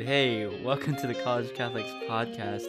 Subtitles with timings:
[0.00, 2.68] Hey, welcome to the College Catholics podcast.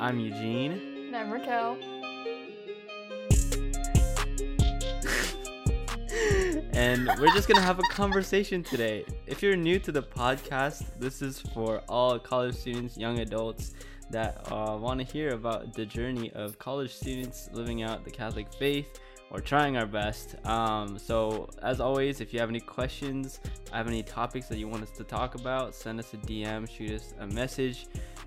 [0.00, 0.80] I'm Eugene.
[1.08, 1.74] And I'm Raquel.
[6.72, 9.04] and we're just gonna have a conversation today.
[9.26, 13.74] If you're new to the podcast, this is for all college students, young adults
[14.08, 18.50] that uh, want to hear about the journey of college students living out the Catholic
[18.54, 18.98] faith
[19.30, 20.34] or trying our best.
[20.46, 23.40] Um, so, as always, if you have any questions,
[23.72, 26.92] have any topics that you want us to talk about, send us a DM, shoot
[26.92, 27.86] us a message,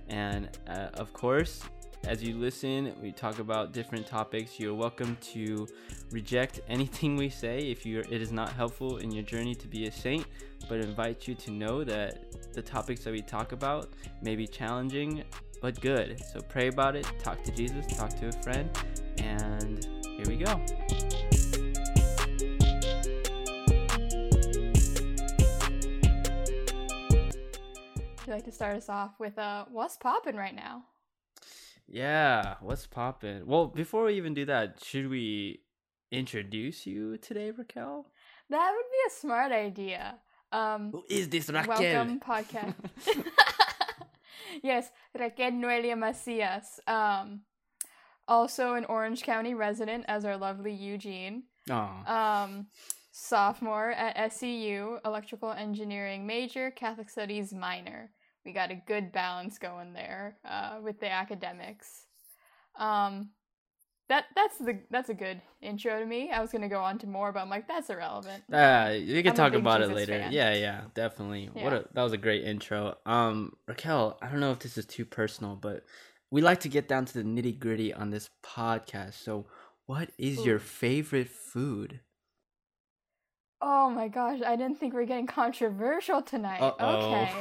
[0.09, 1.61] and uh, of course,
[2.05, 4.59] as you listen, we talk about different topics.
[4.59, 5.67] You're welcome to
[6.11, 9.87] reject anything we say if you it is not helpful in your journey to be
[9.87, 10.25] a saint,
[10.67, 13.89] but invite you to know that the topics that we talk about
[14.21, 15.23] may be challenging
[15.61, 16.21] but good.
[16.33, 18.69] So pray about it, talk to Jesus, talk to a friend,
[19.19, 19.87] and
[20.23, 20.55] here we go.
[28.05, 30.83] Would you like to start us off with uh, what's popping right now?
[31.87, 33.45] Yeah, what's popping?
[33.45, 35.61] Well, before we even do that, should we
[36.11, 38.07] introduce you today, Raquel?
[38.49, 40.15] That would be a smart idea.
[40.51, 41.81] Um, Who is this Raquel?
[41.81, 42.75] welcome podcast.
[44.63, 46.79] yes, Raquel Noelia Macias.
[46.87, 47.41] Um,
[48.27, 51.43] also an Orange County resident, as our lovely Eugene.
[52.07, 52.67] Um,
[53.11, 58.11] sophomore at SCU, electrical engineering major, Catholic studies minor.
[58.45, 62.07] We got a good balance going there uh, with the academics.
[62.77, 63.29] Um,
[64.09, 66.29] that that's the that's a good intro to me.
[66.29, 68.43] I was gonna go on to more, but I'm like that's irrelevant.
[68.51, 70.19] Uh, you can I'm talk about it later.
[70.19, 70.31] fan.
[70.33, 71.49] Yeah, yeah, definitely.
[71.53, 72.97] What a that was a great intro.
[73.05, 75.85] Um, Raquel, I don't know if this is too personal, but
[76.33, 79.13] we like to get down to the nitty gritty on this podcast.
[79.23, 79.45] So,
[79.85, 81.99] what is your favorite food?
[83.61, 86.59] Oh my gosh, I didn't think we are getting controversial tonight.
[86.59, 87.05] Uh-oh.
[87.05, 87.31] Okay.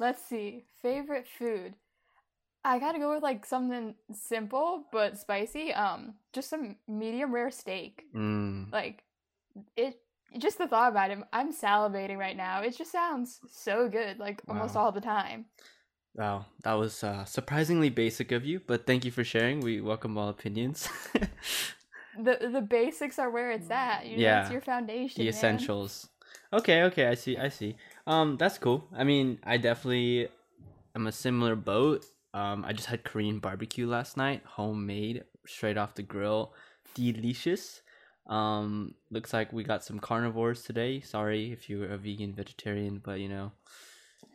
[0.00, 0.64] Let's see.
[0.82, 1.74] Favorite food.
[2.64, 5.72] I gotta go with like something simple but spicy.
[5.72, 8.02] Um, just some medium rare steak.
[8.14, 9.04] Mm, Like
[9.76, 10.00] it
[10.38, 12.62] just the thought about it, I'm salivating right now.
[12.62, 15.46] It just sounds so good, like almost all the time.
[16.18, 19.60] Wow, that was uh, surprisingly basic of you, but thank you for sharing.
[19.60, 20.88] We welcome all opinions.
[22.20, 24.04] The the basics are where it's at.
[24.04, 24.42] You know, Yeah.
[24.42, 25.20] it's your foundation.
[25.20, 25.34] the man.
[25.34, 26.08] essentials.
[26.52, 27.76] Okay, okay, I see, I see.
[28.08, 28.88] Um, that's cool.
[28.92, 30.26] I mean, I definitely
[30.96, 32.04] am a similar boat.
[32.34, 36.54] Um, I just had Korean barbecue last night, homemade, straight off the grill,
[36.94, 37.82] delicious.
[38.26, 40.98] Um, looks like we got some carnivores today.
[41.00, 43.52] Sorry if you're a vegan, vegetarian, but you know,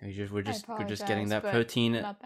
[0.01, 2.19] we just we're just we're just getting that protein that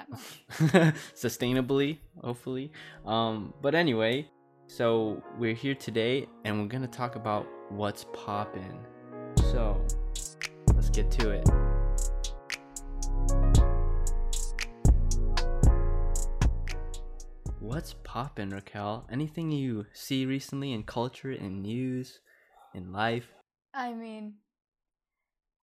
[1.15, 2.71] sustainably, hopefully.
[3.05, 4.27] Um, but anyway,
[4.67, 8.79] so we're here today and we're gonna talk about what's poppin'.
[9.51, 9.79] So
[10.73, 11.47] let's get to it.
[17.59, 19.05] What's poppin', Raquel?
[19.11, 22.21] Anything you see recently in culture, in news,
[22.73, 23.27] in life?
[23.73, 24.35] I mean,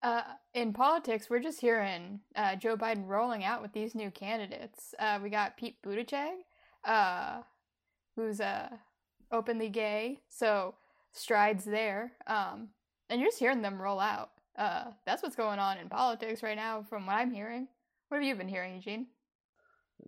[0.04, 0.22] uh,
[0.54, 4.94] in politics, we're just hearing uh, Joe Biden rolling out with these new candidates.
[5.00, 6.34] Uh, we got Pete Buttigieg,
[6.86, 7.42] uh,
[8.16, 8.70] who's uh,
[9.32, 10.76] openly gay, so
[11.12, 12.12] strides there.
[12.28, 12.70] Um,
[13.10, 14.32] and you're just hearing them roll out.
[14.56, 17.68] Uh, that's what's going on in politics right now, from what I'm hearing.
[18.10, 19.08] What have you been hearing, Eugene?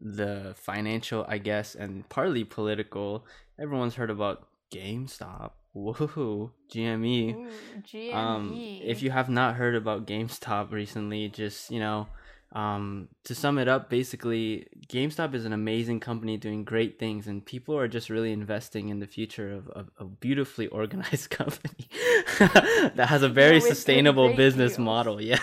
[0.02, 3.26] the financial, I guess, and partly political.
[3.60, 5.52] Everyone's heard about GameStop.
[5.76, 7.36] Woohoo, GME.
[7.36, 7.48] Ooh,
[7.86, 8.14] GME.
[8.14, 12.08] Um, if you have not heard about GameStop recently, just you know,
[12.54, 17.46] um, to sum it up, basically, GameStop is an amazing company doing great things, and
[17.46, 21.88] people are just really investing in the future of, of a beautifully organized company
[22.40, 24.80] that has a very good, sustainable business deals.
[24.86, 25.20] model.
[25.26, 25.40] Yeah,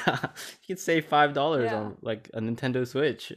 [0.62, 1.76] you can save five dollars Yeah.
[1.81, 3.32] on like a Nintendo Switch.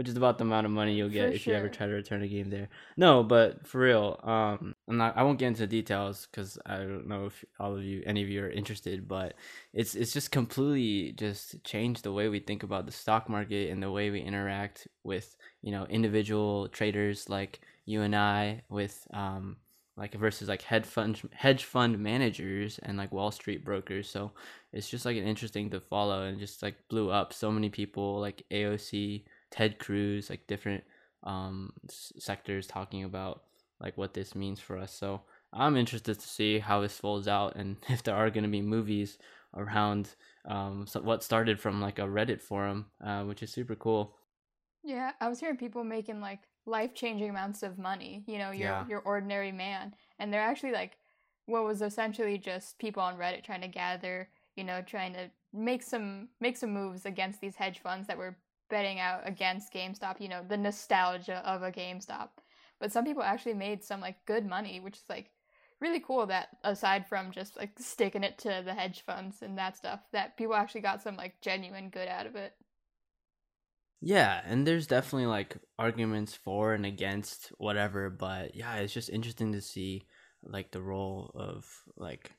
[0.00, 1.92] Which is about the amount of money you'll get For if you ever try to
[1.92, 2.70] return a game there.
[2.96, 5.14] No, but for real, um, I'm not.
[5.14, 8.30] I won't get into details because I don't know if all of you, any of
[8.30, 9.06] you, are interested.
[9.06, 9.34] But
[9.74, 13.82] it's it's just completely just changed the way we think about the stock market and
[13.82, 19.58] the way we interact with you know individual traders like you and I with um
[19.98, 24.08] like versus like hedge fund hedge fund managers and like Wall Street brokers.
[24.08, 24.32] So
[24.72, 27.34] it's just like an interesting to follow and just like blew up.
[27.34, 30.84] So many people like AOC, Ted Cruz, like different
[31.22, 33.42] um s- sectors talking about
[33.80, 34.92] like what this means for us.
[34.92, 38.50] So I'm interested to see how this folds out and if there are going to
[38.50, 39.18] be movies
[39.56, 40.14] around
[40.44, 44.14] um so what started from like a Reddit forum, uh, which is super cool.
[44.82, 48.22] Yeah, I was hearing people making like life changing amounts of money.
[48.26, 48.84] You know, your Yeah.
[48.88, 50.96] your ordinary man, and they're actually like
[51.46, 55.82] what was essentially just people on Reddit trying to gather you know, trying to make
[55.82, 58.36] some make some moves against these hedge funds that were
[58.70, 62.28] betting out against GameStop, you know, the nostalgia of a GameStop.
[62.78, 65.30] But some people actually made some like good money, which is like
[65.80, 69.76] really cool that aside from just like sticking it to the hedge funds and that
[69.76, 72.54] stuff, that people actually got some like genuine good out of it.
[74.02, 79.52] Yeah, and there's definitely like arguments for and against whatever, but yeah, it's just interesting
[79.52, 80.06] to see
[80.42, 81.66] like the role of
[81.96, 82.32] like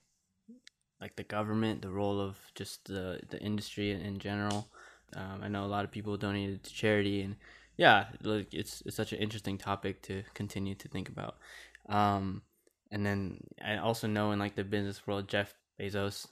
[1.00, 4.72] like the government, the role of just the the industry in, in general.
[5.16, 7.36] Um, I know a lot of people donated to charity, and
[7.78, 11.38] yeah, like it's it's such an interesting topic to continue to think about.
[11.90, 12.42] Um,
[12.92, 16.28] and then I also know in like the business world, Jeff Bezos,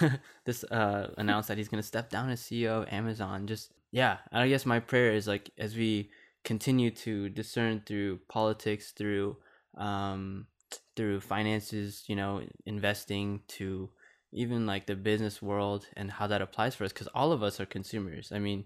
[0.44, 3.46] this uh announced that he's gonna step down as CEO of Amazon.
[3.46, 6.10] Just yeah, I guess my prayer is like as we
[6.44, 9.36] continue to discern through politics, through
[9.76, 10.46] um,
[10.96, 13.90] through finances, you know, investing to
[14.34, 17.60] even like the business world and how that applies for us, because all of us
[17.60, 18.32] are consumers.
[18.32, 18.64] I mean,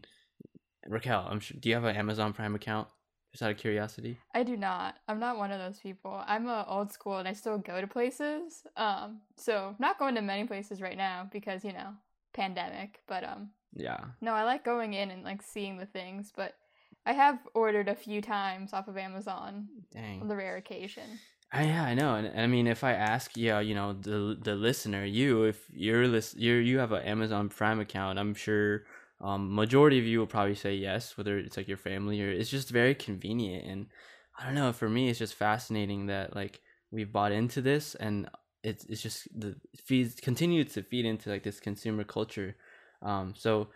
[0.86, 1.56] Raquel, I'm sure.
[1.60, 2.88] Do you have an Amazon Prime account?
[3.32, 4.18] Just out of curiosity.
[4.34, 4.96] I do not.
[5.06, 6.22] I'm not one of those people.
[6.26, 8.62] I'm a old school and I still go to places.
[8.74, 11.90] Um, so not going to many places right now because you know
[12.32, 13.00] pandemic.
[13.06, 14.00] But um, Yeah.
[14.22, 16.32] no, I like going in and like seeing the things.
[16.34, 16.54] But
[17.04, 20.22] I have ordered a few times off of Amazon Dang.
[20.22, 21.18] on the rare occasion.
[21.50, 24.36] I, yeah, I know, and, and I mean, if I ask, yeah, you know, the
[24.40, 28.84] the listener, you, if you're list, you're you have an Amazon Prime account, I'm sure,
[29.22, 32.50] um, majority of you will probably say yes, whether it's like your family or it's
[32.50, 33.86] just very convenient, and
[34.38, 36.60] I don't know, for me, it's just fascinating that like
[36.90, 38.28] we've bought into this, and
[38.62, 39.56] it's it's just the
[39.86, 42.56] feeds continue to feed into like this consumer culture,
[43.00, 43.68] um, so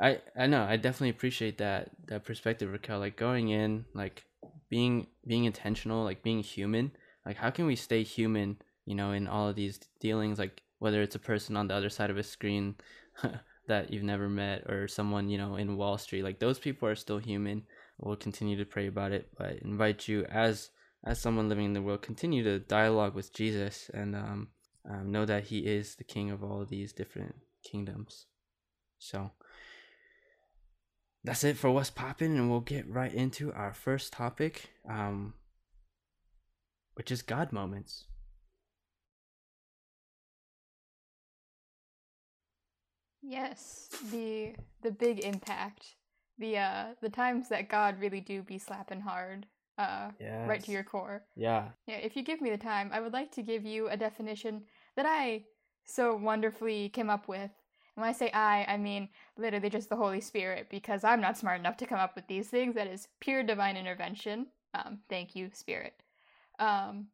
[0.00, 4.24] I I know I definitely appreciate that that perspective, Raquel, like going in, like
[4.68, 6.92] being being intentional, like being human
[7.26, 10.38] like how can we stay human you know in all of these dealings?
[10.38, 12.76] Like whether it's a person on the other side of a screen
[13.68, 16.96] that you've never met or someone you know in wall street like those people are
[16.96, 17.62] still human.
[17.98, 20.70] We'll continue to pray about it but invite you as
[21.04, 24.48] as someone living in the world continue to dialogue with jesus and um,
[24.90, 27.34] um know that he is the king of all of these different
[27.64, 28.26] kingdoms.
[28.98, 29.32] So
[31.24, 34.70] that's it for what's popping and we'll get right into our first topic.
[34.88, 35.34] Um
[36.94, 38.04] which is God moments.
[43.22, 45.96] Yes, the the big impact,
[46.38, 49.46] the uh the times that God really do be slapping hard,
[49.78, 50.10] uh,
[50.46, 51.24] right to your core.
[51.34, 51.70] Yeah.
[51.86, 54.64] Yeah, if you give me the time, I would like to give you a definition
[54.96, 55.44] that I
[55.86, 57.50] so wonderfully came up with.
[57.96, 59.08] And when I say I, I mean
[59.38, 62.48] literally just the Holy Spirit, because I'm not smart enough to come up with these
[62.48, 62.74] things.
[62.74, 64.48] That is pure divine intervention.
[64.74, 66.03] Um, thank you, Spirit.
[66.58, 67.08] Um,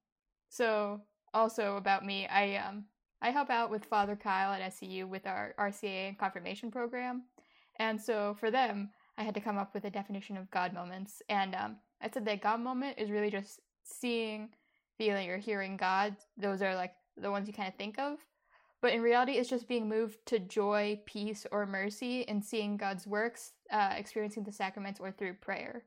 [0.49, 1.03] so
[1.33, 2.85] also about me, I um
[3.23, 7.25] I help out with Father Kyle at SCU with our RCIA and confirmation program,
[7.79, 11.23] and so for them, I had to come up with a definition of God moments,
[11.29, 14.51] and um, I said that God moment is really just seeing,
[14.97, 16.17] feeling, or hearing God.
[16.37, 18.19] Those are like the ones you kind of think of,
[18.83, 23.07] but in reality, it's just being moved to joy, peace, or mercy in seeing God's
[23.07, 25.85] works, uh, experiencing the sacraments, or through prayer.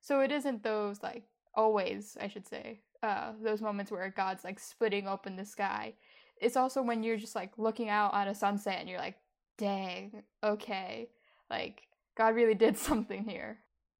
[0.00, 1.24] So it isn't those like
[1.54, 5.94] always, I should say, uh, those moments where God's like splitting open the sky.
[6.40, 9.16] It's also when you're just like looking out on a sunset and you're like,
[9.58, 11.08] dang, okay,
[11.50, 11.82] like
[12.16, 13.58] God really did something here.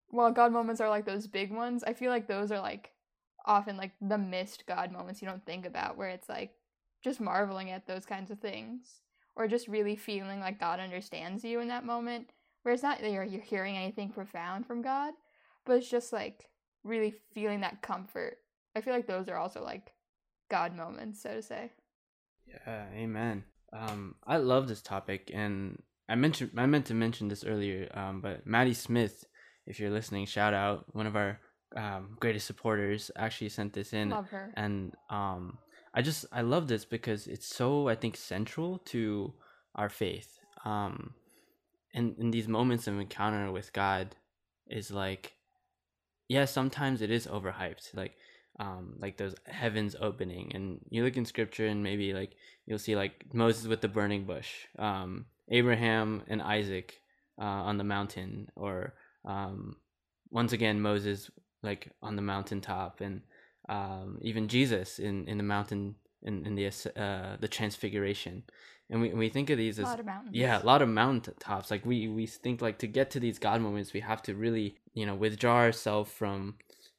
[0.09, 2.91] While God moments are like those big ones, I feel like those are like
[3.47, 6.53] often like the missed God moments you don't think about, where it's like
[7.03, 9.01] just marveling at those kinds of things
[9.37, 12.31] or just really feeling like God understands you in that moment.
[12.63, 15.15] Where it's not that you're, you're hearing anything profound from God,
[15.65, 16.51] but it's just like
[16.85, 18.39] really feeling that comfort.
[18.77, 19.93] I feel like those are also like
[20.51, 21.73] God moments, so to say.
[22.47, 23.45] Yeah, amen.
[23.73, 27.89] Um, I love this topic, and I mentioned I meant to mention this earlier.
[27.95, 29.25] Um, but Maddie Smith,
[29.67, 31.39] if you're listening, shout out one of our
[31.77, 33.11] um greatest supporters.
[33.17, 34.53] Actually sent this in, Love her.
[34.57, 35.59] and um,
[35.95, 39.35] I just I love this because it's so I think central to
[39.77, 40.39] our faith.
[40.65, 41.15] Um,
[41.95, 44.17] and in these moments of encounter with God,
[44.69, 45.33] is like,
[46.31, 47.93] yeah, sometimes it is overhyped.
[47.95, 48.17] Like
[48.61, 52.33] um like those heavens opening and you look in scripture and maybe like
[52.67, 57.01] you'll see like moses with the burning bush um abraham and isaac
[57.41, 58.93] uh, on the mountain or
[59.25, 59.77] um
[60.31, 61.31] once again moses
[61.63, 63.23] like on the mountaintop and
[63.69, 65.95] um even jesus in in the mountain
[66.25, 68.43] in in the uh the transfiguration
[68.91, 70.35] and we, we think of these A as lot of mountains.
[70.37, 73.61] yeah a lot of mountaintops like we we think like to get to these god
[73.61, 76.57] moments we have to really you know withdraw ourselves from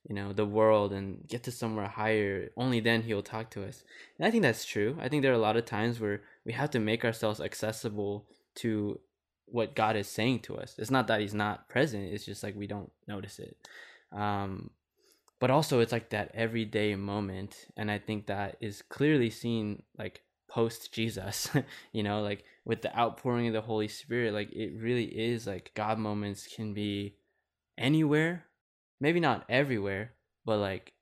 [0.07, 3.83] you know the world and get to somewhere higher only then he'll talk to us
[4.17, 6.53] and i think that's true i think there are a lot of times where we
[6.53, 8.99] have to make ourselves accessible to
[9.45, 10.75] what God is saying to us.
[10.77, 13.57] It's not that he's not present, it's just like we don't notice it.
[14.13, 14.69] Um
[15.39, 20.21] but also it's like that everyday moment and I think that is clearly seen like
[20.51, 21.49] post Jesus,
[21.93, 25.71] you know, like with the outpouring of the Holy Spirit, like it really is like
[25.75, 27.15] God moments can be
[27.77, 28.45] anywhere,
[28.99, 30.13] maybe not everywhere,
[30.45, 30.93] but like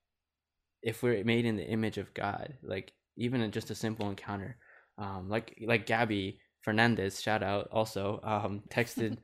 [0.83, 4.57] if we're made in the image of God, like even just a simple encounter,
[4.97, 9.17] um, like like Gabby Fernandez, shout out also, um, texted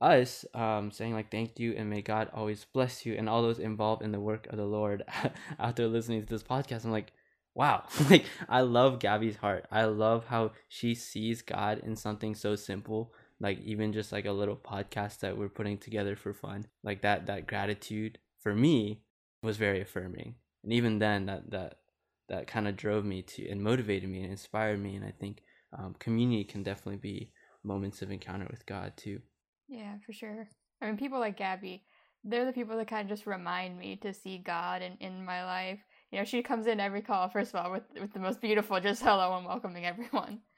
[0.00, 3.58] us um, saying like thank you and may God always bless you and all those
[3.58, 5.04] involved in the work of the Lord
[5.58, 6.84] after listening to this podcast.
[6.84, 7.12] I'm like,
[7.60, 9.66] wow, like I love Gabby's heart.
[9.70, 14.32] I love how she sees God in something so simple, like even just like a
[14.32, 16.64] little podcast that we're putting together for fun.
[16.82, 19.02] Like that that gratitude for me
[19.42, 20.36] was very affirming.
[20.64, 21.74] And even then that that
[22.30, 25.42] that kind of drove me to and motivated me and inspired me and I think
[25.76, 27.30] um, community can definitely be
[27.62, 29.20] moments of encounter with God too.
[29.68, 30.48] Yeah, for sure.
[30.80, 31.84] I mean, people like Gabby,
[32.24, 35.44] they're the people that kind of just remind me to see God in, in my
[35.44, 35.80] life.
[36.10, 38.80] You know, she comes in every call, first of all, with, with the most beautiful
[38.80, 40.40] just hello and welcoming everyone.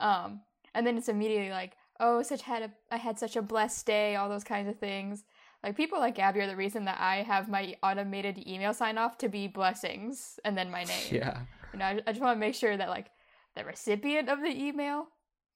[0.00, 0.40] Um,
[0.74, 4.16] and then it's immediately like, oh, such had a, I had such a blessed day,
[4.16, 5.24] all those kinds of things.
[5.62, 9.18] Like people like Gabby are the reason that I have my automated email sign off
[9.18, 11.08] to be blessings and then my name.
[11.10, 11.42] Yeah.
[11.74, 13.10] You know, I, I just want to make sure that like
[13.56, 15.08] the recipient of the email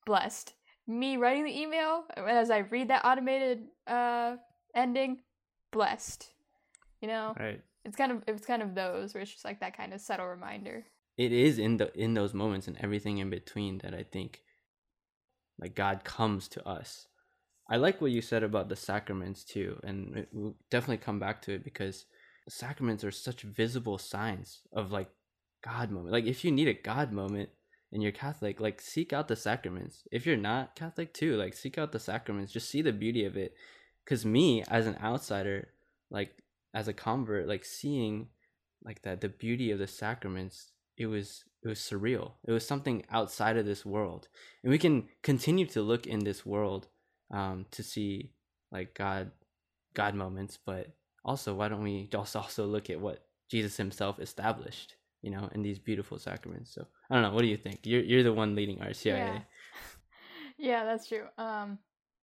[0.05, 0.53] blessed
[0.87, 4.37] me writing the email as I read that automated uh
[4.75, 5.21] ending
[5.73, 6.31] blessed.
[7.01, 7.35] You know?
[7.39, 7.63] Right.
[7.85, 10.27] It's kind of it's kind of those where it's just like that kind of subtle
[10.27, 10.85] reminder.
[11.17, 14.43] It is in the in those moments and everything in between that I think
[15.61, 17.07] like God comes to us.
[17.69, 21.53] I like what you said about the sacraments too, and we'll definitely come back to
[21.53, 22.07] it because
[22.49, 25.09] sacraments are such visible signs of like
[25.65, 26.13] God moment.
[26.13, 27.51] Like if you need a God moment,
[27.95, 30.03] and you're Catholic, like seek out the sacraments.
[30.11, 32.53] If you're not Catholic too, like seek out the sacraments.
[32.53, 33.55] Just see the beauty of it.
[34.05, 35.69] Cause me as an outsider,
[36.11, 36.37] like
[36.75, 38.29] as a convert, like seeing
[38.85, 42.33] like that the beauty of the sacraments, it was it was surreal.
[42.47, 44.29] It was something outside of this world.
[44.63, 46.89] And we can continue to look in this world
[47.31, 48.33] um to see
[48.71, 49.31] like God
[49.95, 50.89] God moments, but
[51.25, 54.97] also why don't we just also look at what Jesus himself established?
[55.25, 56.75] you know, in these beautiful sacraments.
[56.75, 57.33] So I don't know.
[57.33, 57.81] What do you think?
[57.85, 59.07] You're you're the one leading RCIA.
[59.07, 59.41] Yeah,
[60.59, 61.25] yeah that's true.
[61.39, 61.79] Um,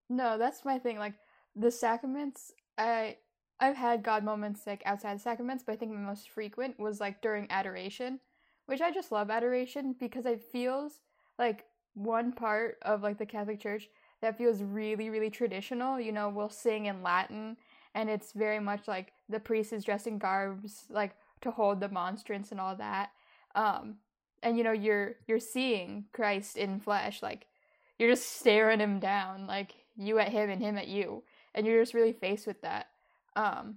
[0.08, 0.98] no, that's my thing.
[0.98, 1.14] Like
[1.56, 3.16] the sacraments, I
[3.62, 6.98] I've had God moments like outside the sacraments, but I think my most frequent was
[6.98, 8.18] like during adoration,
[8.66, 10.98] which I just love adoration because it feels
[11.38, 13.88] like one part of like the Catholic Church
[14.20, 16.00] that feels really really traditional.
[16.00, 17.56] You know, we'll sing in Latin,
[17.94, 21.88] and it's very much like the priest is dressed in garbs, like to hold the
[21.88, 23.10] monstrance and all that.
[23.54, 23.98] Um,
[24.42, 27.46] and you know you're you're seeing Christ in flesh, like
[27.96, 31.22] you're just staring him down, like you at him and him at you,
[31.54, 32.88] and you're just really faced with that.
[33.36, 33.76] Um,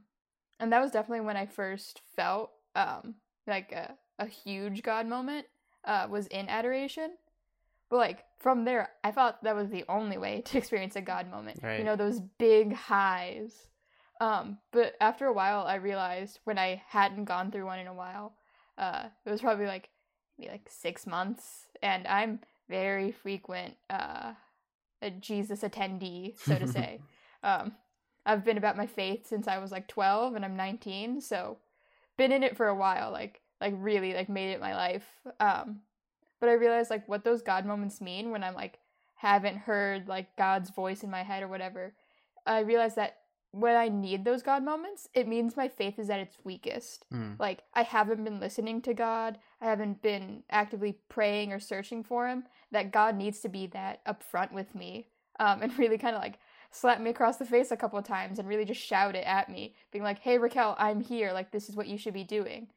[0.60, 3.16] and that was definitely when I first felt um
[3.48, 5.46] like a a huge God moment
[5.84, 7.12] uh was in adoration.
[7.90, 11.30] But like from there, I thought that was the only way to experience a God
[11.30, 11.60] moment.
[11.62, 11.80] Right.
[11.80, 13.68] You know, those big highs
[14.22, 17.94] um, but after a while, I realized when I hadn't gone through one in a
[17.94, 18.34] while,
[18.78, 19.90] uh, it was probably like
[20.38, 24.34] maybe like six months, and I'm very frequent uh,
[25.02, 27.02] a Jesus attendee, so to say.
[27.44, 27.74] um,
[28.26, 31.58] I've been about my faith since I was like 12, and I'm 19, so
[32.18, 35.06] been in it for a while, like like really like made it my life.
[35.40, 35.82] Um,
[36.40, 38.80] but I realized like what those God moments mean when I'm like
[39.16, 41.94] haven't heard like God's voice in my head or whatever.
[42.46, 43.18] I realized that
[43.56, 47.06] when I need those God moments, it means my faith is at its weakest.
[47.14, 47.40] Mm.
[47.40, 52.28] Like, I haven't been listening to God, I haven't been actively praying or searching for
[52.28, 52.44] Him.
[52.72, 55.08] That God needs to be that upfront with me
[55.40, 56.38] um, and really kind of like
[56.76, 59.50] slap me across the face a couple of times and really just shout it at
[59.50, 61.32] me, being like, hey, Raquel, I'm here.
[61.32, 62.68] Like, this is what you should be doing.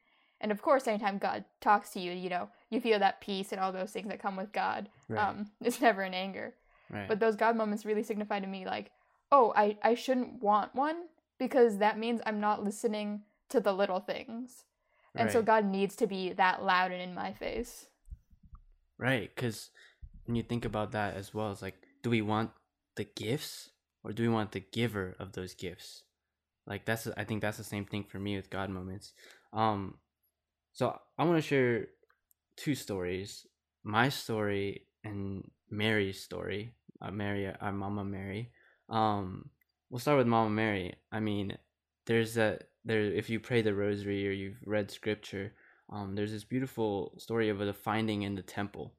[0.40, 3.60] And of course, anytime God talks to you, you know, you feel that peace and
[3.60, 4.88] all those things that come with God.
[5.08, 5.20] Right.
[5.20, 6.54] Um, it's never in anger.
[6.90, 7.08] Right.
[7.08, 8.92] But those God moments really signify to me, like,
[9.32, 11.06] oh, I, I shouldn't want one
[11.38, 14.64] because that means I'm not listening to the little things.
[15.16, 15.32] And right.
[15.32, 17.88] so God needs to be that loud and in my face.
[18.96, 19.28] Right.
[19.34, 19.70] Because
[20.26, 22.52] when you think about that as well, it's like, do we want
[22.94, 23.70] the gifts
[24.04, 26.02] or do we want the giver of those gifts?
[26.66, 29.12] Like that's I think that's the same thing for me with God moments.
[29.52, 29.94] Um
[30.72, 31.88] so I want to share
[32.56, 33.46] two stories.
[33.84, 36.74] My story and Mary's story.
[37.00, 38.50] Uh, Mary, our Mama Mary.
[38.88, 39.50] Um,
[39.88, 40.96] we'll start with Mama Mary.
[41.12, 41.56] I mean,
[42.06, 43.00] there's a there.
[43.00, 45.52] If you pray the Rosary or you've read Scripture,
[45.90, 48.94] um, there's this beautiful story of the finding in the temple,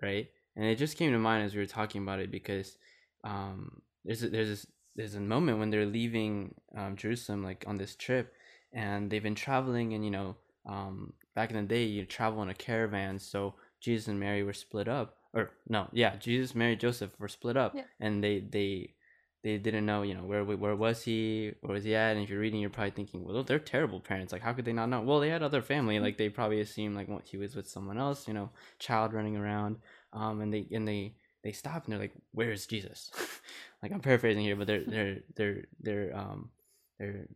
[0.00, 0.28] right?
[0.56, 2.78] and it just came to mind as we were talking about it because
[3.24, 7.76] um, there's a, there's this, there's a moment when they're leaving um, Jerusalem like on
[7.76, 8.32] this trip,
[8.72, 12.48] and they've been traveling, and you know, um, back in the day you travel in
[12.48, 17.10] a caravan, so Jesus and Mary were split up, or no, yeah, Jesus, Mary, Joseph
[17.18, 17.82] were split up, Yeah.
[18.00, 18.94] and they they
[19.42, 22.14] they didn't know, you know, where where was he, where was he at?
[22.16, 24.32] And if you're reading, you're probably thinking, well, they're terrible parents.
[24.32, 25.02] Like, how could they not know?
[25.02, 26.00] Well, they had other family.
[26.00, 29.36] Like, they probably assumed like what he was with someone else, you know, child running
[29.36, 29.76] around.
[30.14, 33.10] Um, and they and they they stop and they're like, where is Jesus?
[33.82, 36.50] like, I'm paraphrasing here, but they're they're they're they're um
[36.98, 37.26] they're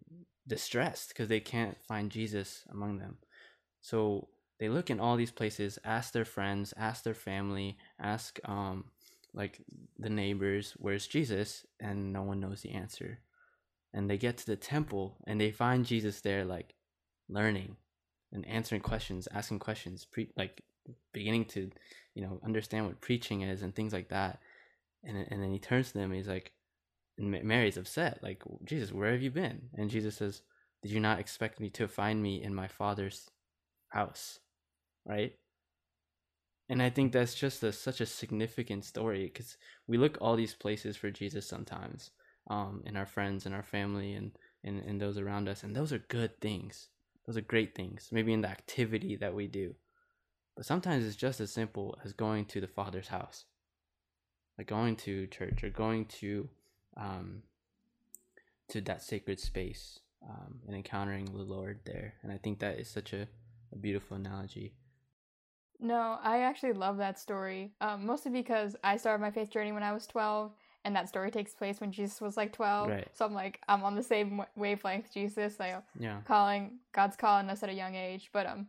[0.48, 3.18] distressed because they can't find Jesus among them.
[3.82, 8.86] So they look in all these places, ask their friends, ask their family, ask um
[9.34, 9.60] like
[9.98, 11.66] the neighbors, where's Jesus?
[11.78, 13.20] And no one knows the answer.
[13.92, 16.74] And they get to the temple and they find Jesus there, like
[17.28, 17.76] learning
[18.32, 20.62] and answering questions, asking questions, pre- like
[21.12, 21.70] beginning to,
[22.14, 24.40] you know, understand what preaching is and things like that.
[25.04, 26.52] And and then he turns to them and he's like,
[27.18, 29.68] and Mary's upset, like Jesus, where have you been?
[29.74, 30.42] And Jesus says,
[30.82, 33.28] Did you not expect me to find me in my father's
[33.88, 34.38] house?
[35.04, 35.34] Right?
[36.68, 40.54] And I think that's just a, such a significant story because we look all these
[40.54, 42.10] places for Jesus sometimes,
[42.50, 44.32] um, in our friends and our family and,
[44.64, 45.62] and, and those around us.
[45.62, 46.88] And those are good things.
[47.26, 48.10] Those are great things.
[48.12, 49.74] Maybe in the activity that we do.
[50.58, 53.44] But sometimes it's just as simple as going to the Father's house,
[54.58, 56.48] like going to church or going to,
[56.96, 57.44] um,
[58.70, 62.14] to that sacred space um, and encountering the Lord there.
[62.24, 63.28] And I think that is such a,
[63.72, 64.72] a beautiful analogy.
[65.78, 67.70] No, I actually love that story.
[67.80, 70.50] Um, mostly because I started my faith journey when I was 12,
[70.84, 72.88] and that story takes place when Jesus was like 12.
[72.88, 73.08] Right.
[73.14, 75.60] So I'm like, I'm on the same wavelength, Jesus.
[75.60, 76.22] Like, Yeah.
[76.22, 78.66] calling God's calling us at a young age, but um,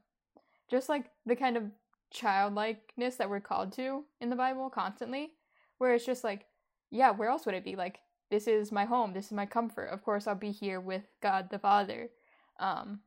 [0.69, 1.63] just like the kind of
[2.11, 5.31] childlikeness that we're called to in the Bible constantly,
[5.77, 6.45] where it's just like,
[6.91, 7.75] yeah, where else would it be?
[7.75, 7.99] Like,
[8.31, 9.85] this is my home, this is my comfort.
[9.87, 12.09] Of course, I'll be here with God the Father,
[12.59, 12.99] um,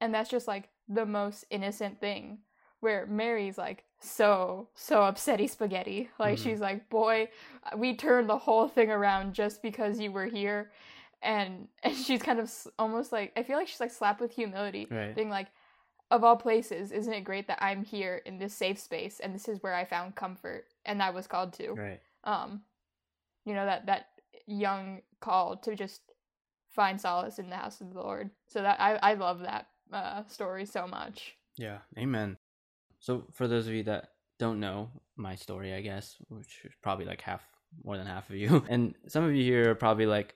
[0.00, 2.38] and that's just like the most innocent thing.
[2.80, 6.42] Where Mary's like so so upsetty spaghetti, like Mhm.
[6.42, 7.28] she's like, boy,
[7.76, 10.70] we turned the whole thing around just because you were here,
[11.22, 14.86] and and she's kind of almost like I feel like she's like slapped with humility,
[14.90, 15.14] Right.
[15.14, 15.48] being like,
[16.10, 19.48] of all places, isn't it great that I'm here in this safe space and this
[19.48, 21.72] is where I found comfort and I was called to.
[21.72, 22.00] Right.
[22.24, 22.62] Um,
[23.44, 24.08] you know that that
[24.46, 26.00] young call to just
[26.68, 28.30] find solace in the house of the Lord.
[28.48, 31.36] So that I I love that uh, story so much.
[31.56, 31.78] Yeah.
[31.98, 32.36] Amen.
[33.00, 37.04] So for those of you that don't know my story, I guess, which is probably
[37.04, 37.42] like half,
[37.84, 40.34] more than half of you, and some of you here are probably like,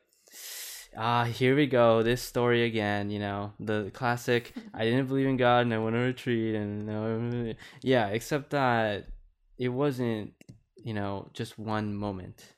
[0.96, 3.10] ah, here we go, this story again.
[3.10, 4.52] You know, the classic.
[4.74, 8.08] I didn't believe in God, and I went on a retreat, and no, yeah.
[8.08, 9.06] Except that
[9.58, 10.32] it wasn't,
[10.76, 12.54] you know, just one moment.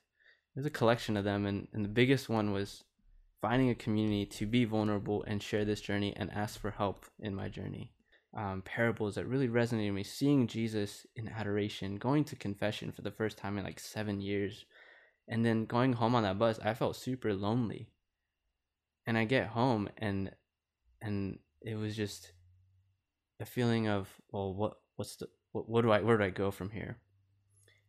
[0.54, 2.84] It was a collection of them, and, and the biggest one was
[3.40, 7.34] finding a community to be vulnerable and share this journey and ask for help in
[7.34, 7.92] my journey
[8.34, 10.02] um, parables that really resonated with me.
[10.04, 14.64] Seeing Jesus in adoration, going to confession for the first time in like seven years,
[15.28, 17.88] and then going home on that bus, I felt super lonely.
[19.06, 20.30] And I get home and
[21.00, 22.32] and it was just
[23.40, 26.50] a feeling of well, what what's the what, what do I where do I go
[26.50, 26.98] from here?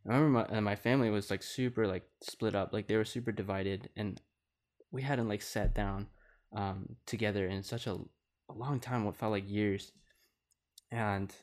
[0.10, 3.32] I remember my my family was like super like split up, like they were super
[3.32, 4.20] divided, and
[4.92, 6.08] we hadn't like sat down
[6.56, 9.92] um, together in such a, a long time, what felt like years
[10.92, 11.34] and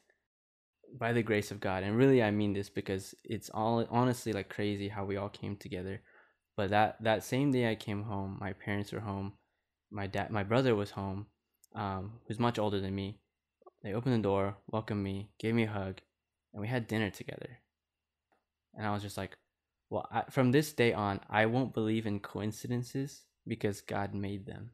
[0.98, 4.48] by the grace of God, and really I mean this because it's all honestly like
[4.48, 6.02] crazy how we all came together.
[6.56, 9.34] But that that same day I came home, my parents were home,
[9.90, 11.26] my dad, my brother was home,
[11.74, 13.18] um, who's much older than me.
[13.82, 16.00] They opened the door, welcomed me, gave me a hug,
[16.52, 17.58] and we had dinner together.
[18.74, 19.36] And I was just like,
[19.88, 24.70] well, I, from this day on, I won't believe in coincidences because God made them.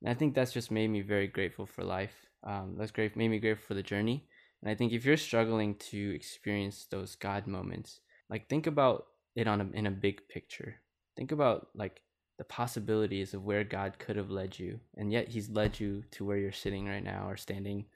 [0.00, 2.14] And I think that's just made me very grateful for life.
[2.44, 4.28] Um, that's great, made me grateful for the journey.
[4.62, 8.00] And I think if you're struggling to experience those God moments,
[8.30, 10.76] like think about it on a, in a big picture.
[11.16, 12.02] Think about like
[12.36, 16.24] the possibilities of where God could have led you, and yet He's led you to
[16.24, 17.86] where you're sitting right now, or standing,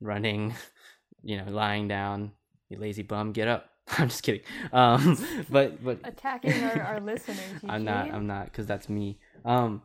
[0.00, 0.54] running,
[1.22, 2.32] you know, lying down.
[2.68, 3.70] You lazy bum, get up.
[3.98, 4.42] I'm just kidding.
[4.72, 5.18] Um,
[5.50, 7.38] but but Attacking our, our listeners.
[7.68, 8.10] I'm not.
[8.10, 9.18] I'm not because that's me.
[9.44, 9.82] Um,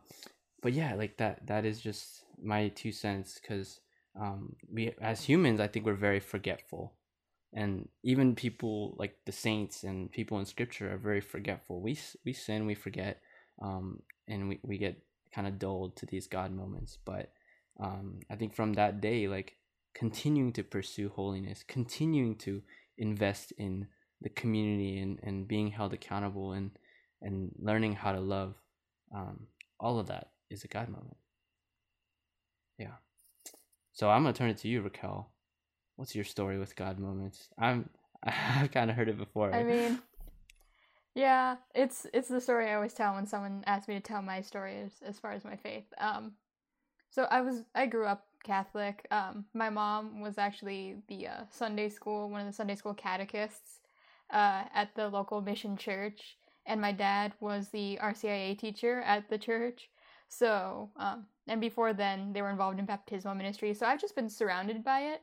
[0.62, 1.46] but yeah, like that.
[1.46, 3.38] That is just my two cents.
[3.40, 3.80] Because
[4.18, 6.94] um, we as humans, I think we're very forgetful,
[7.52, 11.80] and even people like the saints and people in Scripture are very forgetful.
[11.80, 13.20] We we sin, we forget,
[13.60, 15.02] um, and we we get
[15.34, 16.98] kind of dulled to these God moments.
[17.04, 17.32] But
[17.78, 19.56] um, I think from that day, like
[19.94, 22.62] continuing to pursue holiness, continuing to
[22.98, 23.86] invest in
[24.20, 26.70] the community and, and being held accountable and
[27.22, 28.54] and learning how to love
[29.14, 29.46] um,
[29.78, 31.16] all of that is a god moment.
[32.78, 32.96] Yeah.
[33.92, 35.30] So i'm gonna turn it to you raquel.
[35.96, 37.48] What's your story with god moments?
[37.58, 37.88] I'm
[38.22, 39.54] i've kind of heard it before.
[39.54, 40.00] I mean,
[41.20, 44.40] yeah, it's it's the story I always tell when someone asks me to tell my
[44.40, 45.84] story as, as far as my faith.
[45.98, 46.32] Um,
[47.10, 49.06] so I was I grew up Catholic.
[49.10, 53.80] Um, my mom was actually the uh, Sunday school one of the Sunday school catechists
[54.30, 59.36] uh, at the local mission church, and my dad was the RCIA teacher at the
[59.36, 59.90] church.
[60.28, 63.74] So, um, and before then, they were involved in baptismal ministry.
[63.74, 65.22] So I've just been surrounded by it.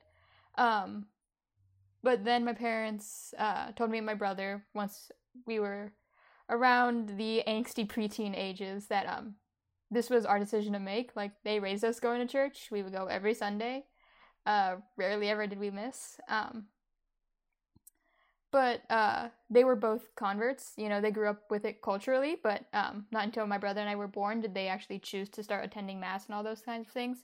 [0.60, 1.08] Um,
[2.04, 5.12] but then my parents uh, told me and my brother once
[5.46, 5.94] we were
[6.50, 9.36] around the angsty preteen ages that um
[9.90, 11.16] this was our decision to make.
[11.16, 12.68] Like they raised us going to church.
[12.72, 13.86] We would go every Sunday.
[14.46, 16.20] Uh, rarely ever did we miss.
[16.30, 16.66] Um,
[18.52, 20.74] but uh, they were both converts.
[20.78, 23.90] You know, they grew up with it culturally, but um, not until my brother and
[23.90, 26.88] I were born did they actually choose to start attending mass and all those kinds
[26.88, 27.20] of things.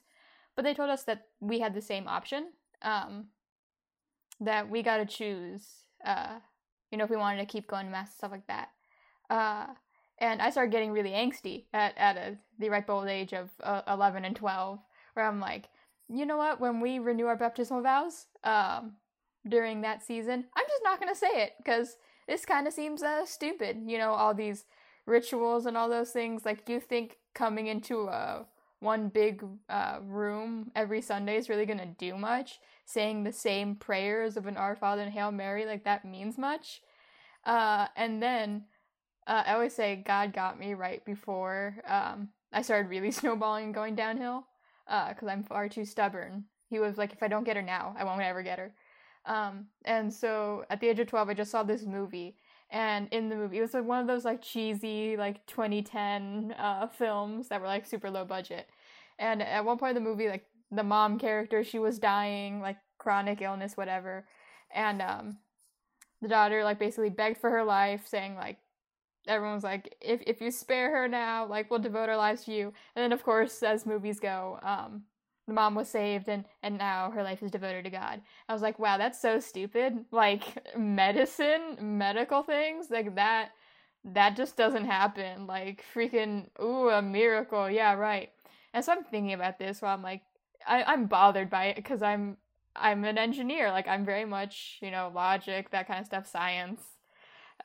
[0.54, 2.52] But they told us that we had the same option.
[2.82, 3.26] Um,
[4.40, 5.66] that we got to choose.
[6.04, 6.40] Uh,
[6.94, 8.68] you know, if we wanted to keep going to mass and stuff like that.
[9.28, 9.66] Uh,
[10.18, 13.82] and I started getting really angsty at at a, the ripe old age of uh,
[13.88, 14.78] eleven and twelve,
[15.14, 15.64] where I'm like,
[16.08, 16.60] you know what?
[16.60, 18.92] When we renew our baptismal vows, um,
[19.44, 21.96] during that season, I'm just not gonna say it because
[22.28, 23.82] this kind of seems uh, stupid.
[23.84, 24.64] You know, all these
[25.04, 26.44] rituals and all those things.
[26.44, 28.46] Like, you think coming into a
[28.80, 32.58] one big uh, room every Sunday is really gonna do much?
[32.86, 36.82] Saying the same prayers of an Our Father and Hail Mary, like that means much.
[37.44, 38.64] Uh, and then
[39.26, 43.74] uh, I always say God got me right before um, I started really snowballing and
[43.74, 44.46] going downhill
[44.86, 46.44] because uh, I'm far too stubborn.
[46.68, 48.74] He was like, if I don't get her now, I won't ever get her.
[49.26, 52.36] Um, and so at the age of 12, I just saw this movie.
[52.74, 56.88] And in the movie, it was like one of those like cheesy, like 2010 uh,
[56.88, 58.68] films that were like super low budget.
[59.16, 62.76] And at one point in the movie, like the mom character, she was dying, like
[62.98, 64.26] chronic illness, whatever.
[64.74, 65.38] And um,
[66.20, 68.58] the daughter like basically begged for her life, saying like,
[69.28, 72.72] everyone's like, if if you spare her now, like we'll devote our lives to you.
[72.96, 75.04] And then of course, as movies go, um,
[75.46, 78.20] the mom was saved and and now her life is devoted to God.
[78.48, 80.04] I was like, wow, that's so stupid.
[80.10, 83.50] Like medicine, medical things like that.
[84.04, 85.46] That just doesn't happen.
[85.46, 87.70] Like freaking, ooh, a miracle.
[87.70, 88.30] Yeah, right.
[88.72, 90.22] And so I'm thinking about this while I'm like,
[90.66, 92.36] I, I'm bothered by it because I'm
[92.76, 93.70] I'm an engineer.
[93.70, 96.82] Like I'm very much, you know, logic, that kind of stuff, science.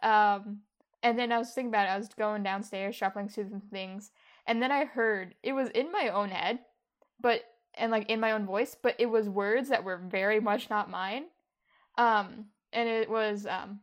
[0.04, 0.60] Um,
[1.02, 1.92] and then I was thinking about it.
[1.92, 4.12] I was going downstairs, shuffling through some things,
[4.46, 6.60] and then I heard it was in my own head,
[7.22, 7.44] but
[7.80, 10.89] and like in my own voice, but it was words that were very much not
[10.89, 11.26] mine.
[11.98, 13.80] Um, and it was um,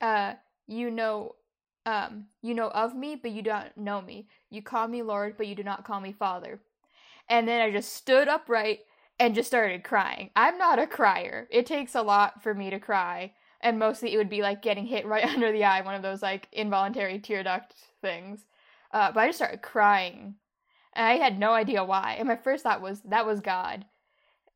[0.00, 0.34] uh,
[0.66, 1.36] you know,
[1.84, 4.28] um, you know of me, but you don't know me.
[4.50, 6.60] You call me Lord, but you do not call me Father.
[7.28, 8.80] And then I just stood upright
[9.18, 10.30] and just started crying.
[10.36, 11.48] I'm not a crier.
[11.50, 13.32] It takes a lot for me to cry.
[13.60, 16.22] And mostly it would be like getting hit right under the eye, one of those
[16.22, 18.44] like involuntary tear duct things.
[18.92, 20.34] Uh, but I just started crying.
[20.96, 22.16] And I had no idea why.
[22.18, 23.84] And my first thought was that was God.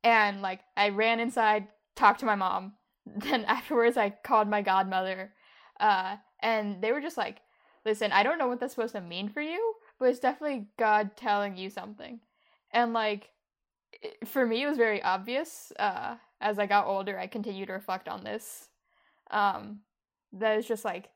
[0.03, 2.73] And like I ran inside, talked to my mom.
[3.07, 5.33] Then afterwards I called my godmother.
[5.79, 7.39] Uh, and they were just like,
[7.85, 11.17] listen, I don't know what that's supposed to mean for you, but it's definitely God
[11.17, 12.21] telling you something.
[12.73, 13.31] And like
[14.25, 15.73] for me, it was very obvious.
[15.79, 18.69] Uh, as I got older, I continued to reflect on this.
[19.31, 19.81] Um,
[20.33, 21.11] that is just like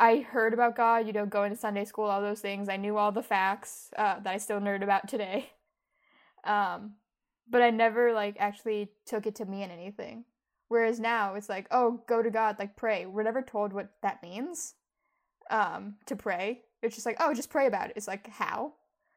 [0.00, 2.70] I heard about God, you know, going to Sunday school, all those things.
[2.70, 5.50] I knew all the facts uh, that I still nerd about today.
[6.42, 6.94] Um,
[7.50, 10.24] but I never like actually took it to mean anything.
[10.68, 13.04] Whereas now it's like, oh, go to God, like pray.
[13.04, 14.72] We're never told what that means.
[15.50, 16.62] Um, to pray.
[16.82, 17.96] It's just like, oh, just pray about it.
[17.96, 18.72] It's like how?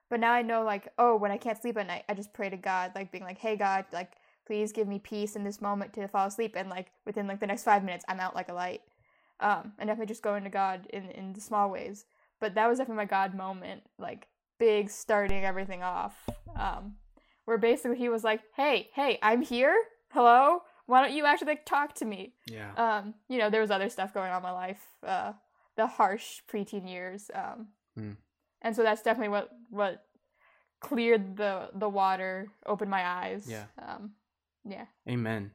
[0.10, 2.50] But now I know, like, oh, when I can't sleep at night, I just pray
[2.50, 4.14] to God, like being like, hey, God, like,
[4.46, 6.56] please give me peace in this moment to fall asleep.
[6.58, 8.82] And like within like the next five minutes, I'm out like a light.
[9.44, 12.06] Um, and definitely just going to God in in the small ways.
[12.40, 14.28] But that was definitely my God moment, like
[14.60, 16.16] big starting everything off.
[16.56, 16.96] Um,
[17.46, 19.76] where basically he was like, hey, hey, I'm here.
[20.12, 20.62] Hello.
[20.86, 22.34] Why don't you actually like talk to me?
[22.48, 22.72] Yeah.
[22.78, 24.84] Um, you know, there was other stuff going on in my life.
[25.06, 25.34] Uh,
[25.76, 27.30] the harsh preteen years.
[27.34, 28.12] Um, Hmm.
[28.62, 30.06] and so that's definitely what what
[30.80, 33.46] cleared the the water, opened my eyes.
[33.50, 33.66] Yeah.
[33.82, 34.14] Um,
[34.66, 34.86] yeah.
[35.08, 35.52] Amen.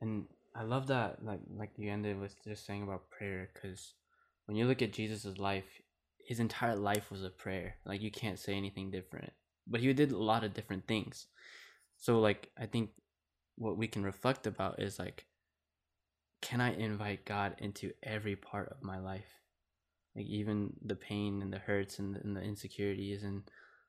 [0.00, 0.26] And
[0.60, 3.94] I love that, like like you ended with just saying about prayer, because
[4.44, 5.64] when you look at Jesus' life,
[6.18, 7.76] his entire life was a prayer.
[7.86, 9.32] Like you can't say anything different.
[9.66, 11.28] But he did a lot of different things.
[11.96, 12.90] So like I think
[13.56, 15.24] what we can reflect about is like
[16.42, 19.40] can I invite God into every part of my life?
[20.14, 23.44] Like even the pain and the hurts and the, and the insecurities and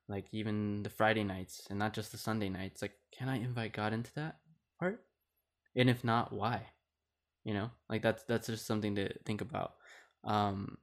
[0.07, 2.81] like even the Friday nights and not just the Sunday nights.
[2.81, 4.37] Like, can I invite God into that
[4.79, 5.03] part?
[5.75, 6.67] And if not, why?
[7.43, 9.73] You know, like that's that's just something to think about.
[10.23, 10.77] Um,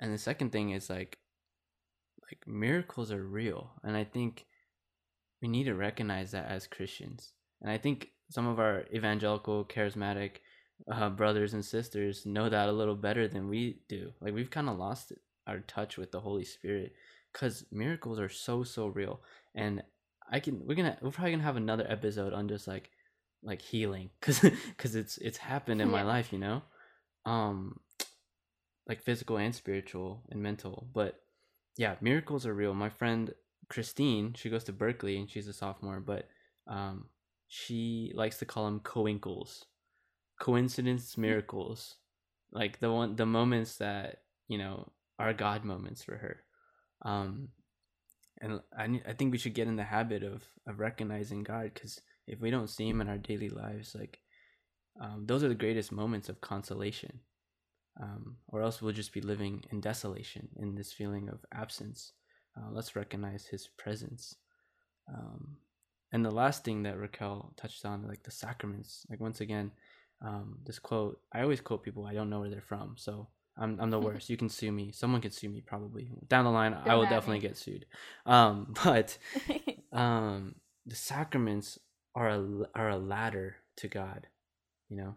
[0.00, 1.18] and the second thing is like,
[2.22, 4.46] like miracles are real, and I think
[5.42, 7.32] we need to recognize that as Christians.
[7.60, 10.36] And I think some of our evangelical, charismatic
[10.90, 14.12] uh, brothers and sisters know that a little better than we do.
[14.20, 15.12] Like we've kind of lost
[15.46, 16.92] our touch with the Holy Spirit
[17.32, 19.20] because miracles are so so real.
[19.54, 19.82] And
[20.30, 22.90] I can we're gonna we're probably gonna have another episode on just like
[23.42, 26.62] like healing because because it's it's happened in my life, you know,
[27.24, 27.80] um,
[28.88, 30.88] like physical and spiritual and mental.
[30.92, 31.20] But
[31.76, 32.74] yeah, miracles are real.
[32.74, 33.34] My friend
[33.68, 36.28] Christine, she goes to Berkeley and she's a sophomore, but
[36.66, 37.06] um,
[37.48, 39.64] she likes to call them coinkles,
[40.40, 41.96] coincidence miracles,
[42.52, 46.42] like the one the moments that you know are God moments for her.
[47.04, 47.48] Um,
[48.40, 52.00] and I I think we should get in the habit of of recognizing God because
[52.32, 54.18] if we don't see Him in our daily lives, like
[55.00, 57.20] um, those are the greatest moments of consolation.
[58.00, 62.12] Um, or else we'll just be living in desolation, in this feeling of absence.
[62.56, 64.36] Uh, let's recognize His presence.
[65.12, 65.56] Um,
[66.10, 69.72] and the last thing that Raquel touched on, like the sacraments, like once again,
[70.24, 72.94] um, this quote, I always quote people, I don't know where they're from.
[72.96, 74.30] So I'm, I'm the worst.
[74.30, 74.92] you can sue me.
[74.92, 76.10] Someone can sue me probably.
[76.28, 77.10] Down the line, I will me.
[77.10, 77.86] definitely get sued.
[78.24, 79.18] Um, but
[79.92, 80.54] um,
[80.86, 81.78] the sacraments
[82.14, 84.26] are a, are a ladder to God,
[84.88, 85.14] you know?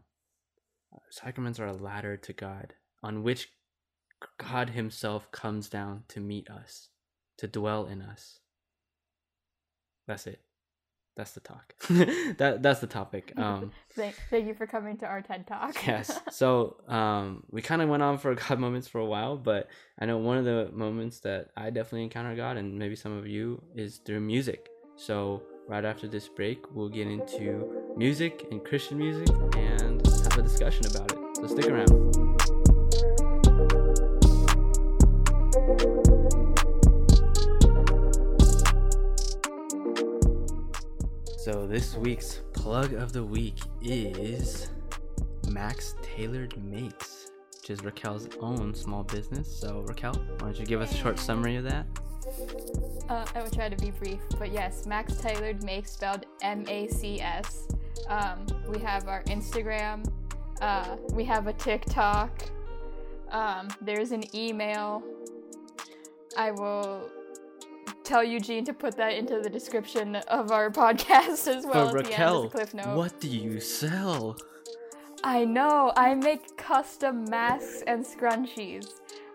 [0.93, 3.49] Uh, Sacraments are a ladder to God on which
[4.37, 6.89] God Himself comes down to meet us,
[7.37, 8.39] to dwell in us.
[10.07, 10.41] That's it.
[11.15, 11.73] That's the talk.
[12.37, 13.31] that that's the topic.
[13.37, 15.75] Um, thank, thank you for coming to our TED Talk.
[15.87, 16.19] yes.
[16.31, 20.05] So um, we kind of went on for God moments for a while, but I
[20.05, 23.63] know one of the moments that I definitely encounter God, and maybe some of you,
[23.75, 24.67] is through music.
[24.97, 30.41] So right after this break, we'll get into music and Christian music and have a
[30.41, 31.17] discussion about it.
[31.37, 31.89] So stick around.
[41.37, 44.69] So this week's plug of the week is
[45.49, 49.47] Macs Tailored Makes, which is Raquel's own small business.
[49.55, 51.85] So Raquel, why don't you give us a short summary of that?
[53.09, 56.87] Uh, I will try to be brief, but yes, Macs Tailored makes spelled M A
[56.87, 57.67] C S.
[58.09, 60.05] Um, we have our Instagram.
[60.61, 62.43] Uh, we have a TikTok.
[63.31, 65.03] Um, there's an email.
[66.37, 67.09] I will
[68.03, 72.05] tell Eugene to put that into the description of our podcast as well but at
[72.05, 72.95] the end as Raquel, a cliff note.
[72.95, 74.35] what do you sell?
[75.23, 75.91] I know.
[75.95, 78.87] I make custom masks and scrunchies.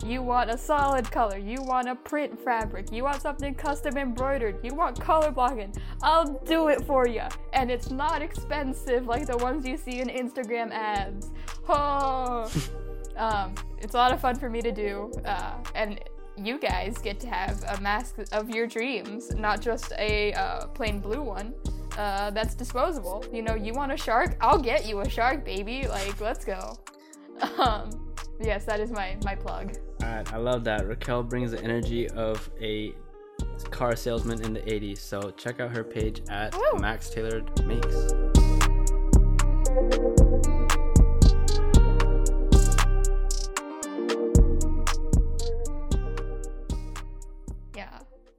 [0.04, 1.38] You want a solid color.
[1.38, 2.90] You want a print fabric.
[2.90, 4.58] You want something custom embroidered.
[4.62, 5.74] You want color blocking.
[6.02, 7.22] I'll do it for you.
[7.52, 11.30] And it's not expensive like the ones you see in Instagram ads.
[11.68, 12.50] Oh.
[13.16, 15.12] um, it's a lot of fun for me to do.
[15.24, 16.00] Uh, and
[16.36, 21.00] you guys get to have a mask of your dreams, not just a uh, plain
[21.00, 21.54] blue one
[21.98, 23.24] uh, that's disposable.
[23.32, 24.36] You know, you want a shark?
[24.40, 25.86] I'll get you a shark, baby.
[25.86, 26.78] Like, let's go.
[27.56, 29.74] Um, yes, that is my my plug.
[30.02, 30.86] Alright, I love that.
[30.86, 32.94] Raquel brings the energy of a
[33.70, 34.98] car salesman in the 80s.
[34.98, 36.78] So check out her page at Woo!
[36.78, 38.12] Macs Tailored Makes.
[47.76, 47.98] Yeah.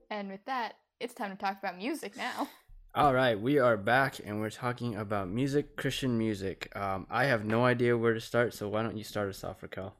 [0.10, 2.50] And with that, it's time to talk about music now.
[2.94, 6.76] All right, we are back and we're talking about music, Christian music.
[6.76, 9.64] Um, I have no idea where to start, so why don't you start us off,
[9.64, 9.96] Raquel?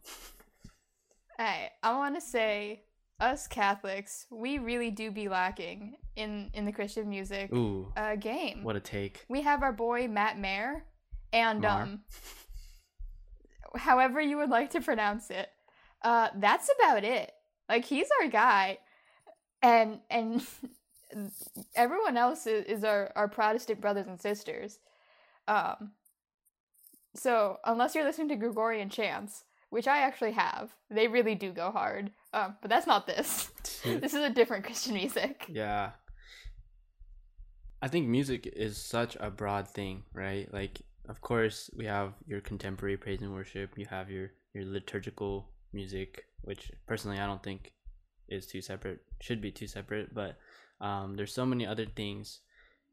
[1.42, 2.84] Alright, I want to say,
[3.20, 8.64] us Catholics, we really do be lacking in in the Christian music Ooh, uh, game.
[8.64, 9.26] what a take.
[9.28, 10.86] We have our boy Matt Maher,
[11.34, 11.82] and Mar.
[11.82, 12.02] um,
[13.76, 15.50] however you would like to pronounce it.
[16.04, 17.32] Uh, that's about it.
[17.68, 18.78] Like he's our guy,
[19.64, 20.46] and and
[21.76, 24.78] everyone else is, is our our Protestant brothers and sisters.
[25.48, 25.94] Um,
[27.16, 31.72] so unless you're listening to Gregorian chants, which I actually have, they really do go
[31.72, 32.12] hard.
[32.34, 33.50] Um, but that's not this.
[33.84, 35.46] this is a different Christian music.
[35.50, 35.92] Yeah.
[37.82, 40.54] I think music is such a broad thing, right?
[40.54, 43.72] Like, of course, we have your contemporary praise and worship.
[43.78, 47.72] You have your your liturgical music, which personally I don't think
[48.28, 49.00] is too separate.
[49.22, 50.38] Should be too separate, but
[50.80, 52.42] um, there's so many other things,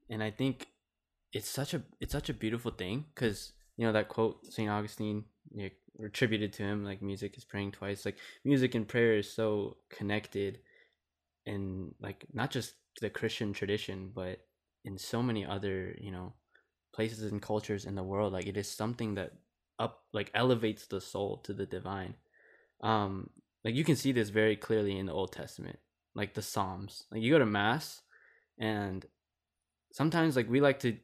[0.08, 0.68] and I think
[1.32, 4.70] it's such a it's such a beautiful thing because you know that quote St.
[4.70, 5.24] Augustine
[6.04, 10.60] attributed to him like music is praying twice like music and prayer is so connected
[11.46, 14.38] in like not just the Christian tradition but
[14.84, 16.32] in so many other you know
[16.94, 19.32] places and cultures in the world like it is something that
[19.78, 22.14] up like elevates the soul to the divine.
[22.82, 23.30] Um
[23.64, 25.78] like you can see this very clearly in the old testament
[26.14, 27.04] like the psalms.
[27.10, 28.02] Like you go to mass
[28.58, 29.04] and
[29.92, 30.96] sometimes like we like to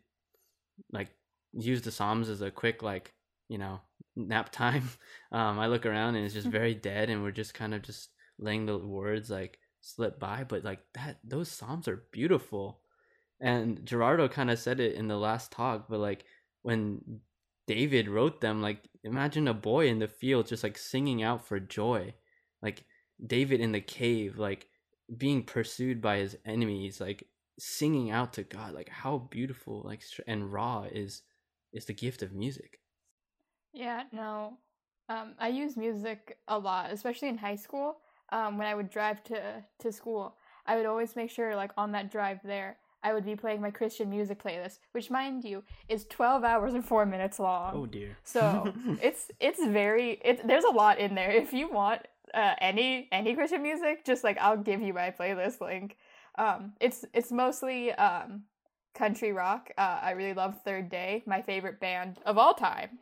[0.93, 1.09] like
[1.53, 3.14] use the psalms as a quick like
[3.49, 3.81] you know
[4.17, 4.89] nap time.
[5.33, 8.11] Um i look around and it's just very dead and we're just kind of just
[8.39, 12.81] letting the words like slip by but like that those psalms are beautiful.
[13.41, 16.25] And gerardo kind of said it in the last talk but like
[16.63, 17.21] when
[17.67, 21.59] david wrote them like imagine a boy in the field just like singing out for
[21.59, 22.15] joy.
[22.63, 22.85] Like
[23.25, 24.69] david in the cave like
[25.17, 27.27] being pursued by his enemies like
[27.59, 31.23] singing out to god like how beautiful like and raw is
[31.73, 32.81] is the gift of music
[33.75, 34.59] Yeah, no.
[35.09, 37.99] Um, I use music a lot, especially in high school.
[38.33, 41.93] Um, when I would drive to to school, I would always make sure, like on
[41.93, 46.07] that drive there, I would be playing my Christian music playlist, which, mind you, is
[46.07, 47.75] twelve hours and four minutes long.
[47.77, 51.31] oh dear So it's it's very it's there's a lot in there.
[51.31, 55.61] If you want uh, any any Christian music, just like I'll give you my playlist
[55.61, 55.97] link.
[56.39, 58.45] Um, it's it's mostly um
[58.95, 59.71] country rock.
[59.77, 63.01] Uh, I really love Third Day, my favorite band of all time.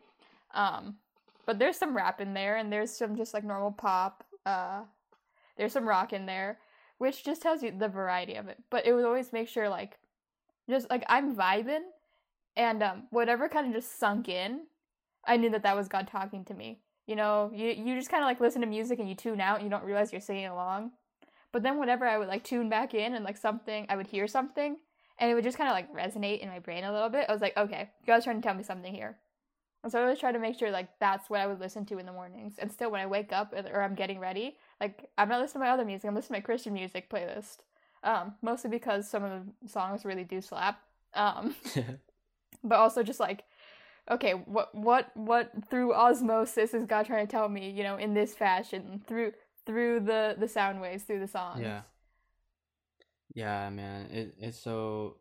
[0.55, 0.97] Um,
[1.47, 4.25] but there's some rap in there, and there's some just like normal pop.
[4.47, 4.83] Uh,
[5.57, 6.59] there's some rock in there,
[6.99, 8.59] which just tells you the variety of it.
[8.71, 9.99] But it would always make sure like
[10.69, 11.83] just like I'm vibing,
[12.57, 14.62] and um, whatever kind of just sunk in,
[15.25, 16.81] I knew that that was God talking to me.
[17.07, 19.57] You know, you you just kind of like listen to music and you tune out
[19.57, 20.93] and you don't realize you're singing along.
[21.53, 24.27] But then whenever I would like tune back in and like something, I would hear
[24.27, 24.77] something
[25.19, 27.27] and it would just kind of like resonate in my brain a little bit.
[27.29, 29.19] I was like, okay, God's trying to tell me something here.
[29.83, 31.99] And so I always try to make sure like that's what I would listen to
[31.99, 32.55] in the mornings.
[32.59, 35.66] And still when I wake up or I'm getting ready, like I'm not listening to
[35.66, 37.59] my other music, I'm listening to my Christian music playlist.
[38.05, 40.81] Um, mostly because some of the songs really do slap.
[41.14, 41.55] Um,
[42.64, 43.45] but also just like
[44.11, 48.14] okay what what what through osmosis is god trying to tell me you know in
[48.14, 49.31] this fashion through
[49.64, 51.83] through the the sound waves through the songs Yeah.
[53.35, 54.07] Yeah, man.
[54.11, 55.16] It it's so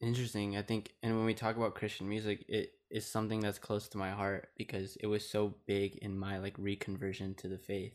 [0.00, 0.56] interesting.
[0.56, 3.98] I think and when we talk about Christian music, it is something that's close to
[3.98, 7.94] my heart because it was so big in my like reconversion to the faith.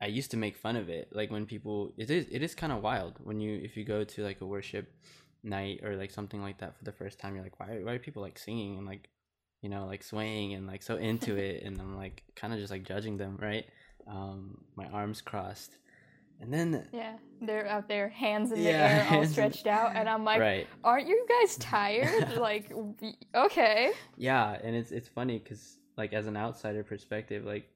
[0.00, 1.08] I used to make fun of it.
[1.12, 4.04] Like when people it is it is kind of wild when you if you go
[4.04, 4.92] to like a worship
[5.42, 7.98] night or like something like that for the first time you're like why why are
[7.98, 9.08] people like singing and like
[9.62, 12.70] you know like swaying and like so into it and I'm like kind of just
[12.70, 13.64] like judging them, right?
[14.06, 15.78] Um my arms crossed.
[16.40, 19.92] And then yeah they're out there hands in the Yeah, air all in- stretched out
[19.94, 20.66] and i'm like right.
[20.82, 22.72] aren't you guys tired like
[23.34, 27.68] okay yeah and it's it's funny because like as an outsider perspective like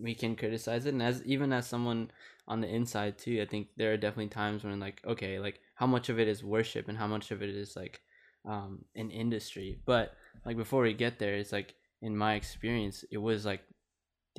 [0.00, 2.10] we can criticize it and as even as someone
[2.48, 5.86] on the inside too i think there are definitely times when like okay like how
[5.86, 8.00] much of it is worship and how much of it is like
[8.46, 13.18] um an industry but like before we get there it's like in my experience it
[13.18, 13.62] was like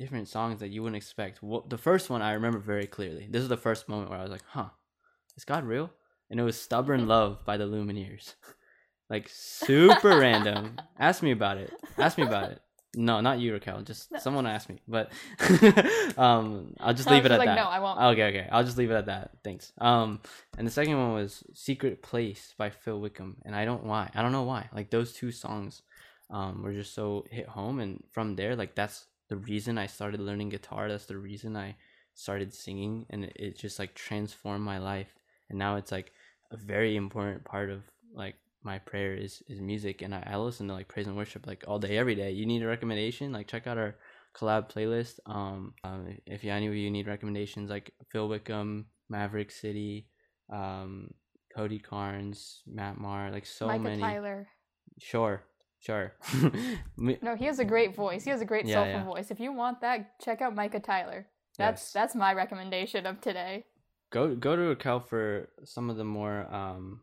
[0.02, 3.42] different songs that you wouldn't expect what the first one i remember very clearly this
[3.46, 4.68] is the first moment where i was like huh
[5.36, 5.88] is god real
[6.28, 8.34] and it was stubborn love by the lumineers
[9.12, 10.62] like super random.
[10.98, 11.70] Ask me about it.
[11.98, 12.60] Ask me about it.
[12.96, 13.82] No, not you, Raquel.
[13.82, 14.18] Just No.
[14.18, 15.12] someone asked me, but
[16.18, 17.56] um, I'll just leave it at like that.
[17.56, 18.48] no i won't Okay, okay.
[18.50, 19.30] I'll just leave it at that.
[19.44, 19.72] Thanks.
[19.78, 20.20] Um,
[20.56, 24.10] and the second one was "Secret Place" by Phil Wickham, and I don't why.
[24.14, 24.68] I don't know why.
[24.74, 25.82] Like those two songs,
[26.30, 30.20] um, were just so hit home, and from there, like that's the reason I started
[30.20, 30.90] learning guitar.
[30.90, 31.74] That's the reason I
[32.12, 35.14] started singing, and it, it just like transformed my life.
[35.48, 36.12] And now it's like
[36.50, 37.80] a very important part of
[38.14, 41.46] like my prayer is is music, and I, I listen to like praise and worship
[41.46, 42.32] like all day, every day.
[42.32, 43.32] You need a recommendation?
[43.32, 43.94] Like check out our
[44.36, 45.18] collab playlist.
[45.24, 50.08] Um, um, if you, any of you need recommendations, like Phil Wickham, Maverick City,
[50.52, 51.14] um,
[51.56, 54.02] Cody Carnes, Matt Maher, like so micah many.
[54.02, 54.46] tyler
[54.98, 55.42] Sure,
[55.82, 56.12] sure.
[56.96, 59.04] No he has a great voice he has a great Yeah, soulful yeah.
[59.04, 61.26] voice if you want that check out micah tyler
[61.58, 61.92] that's Yes.
[61.92, 63.64] that's my recommendation of today
[64.10, 67.00] go go to Raquel for some of the more um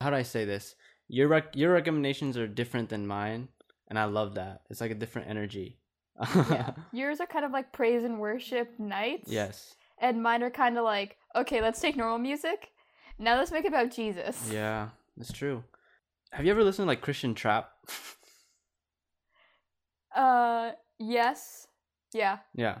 [0.00, 0.76] how do I say this?
[1.08, 3.48] Your rec- your recommendations are different than mine,
[3.88, 4.62] and I love that.
[4.70, 5.76] It's like a different energy.
[6.50, 9.74] yeah yours are kind of like praise and worship nights yes.
[9.98, 12.70] and mine are kind of like okay let's take normal music
[13.18, 15.64] now let's make it about jesus Yeah, that's true.
[16.32, 17.72] Have you ever listened to like Christian trap?
[20.14, 21.66] uh yes
[22.12, 22.78] yeah yeah.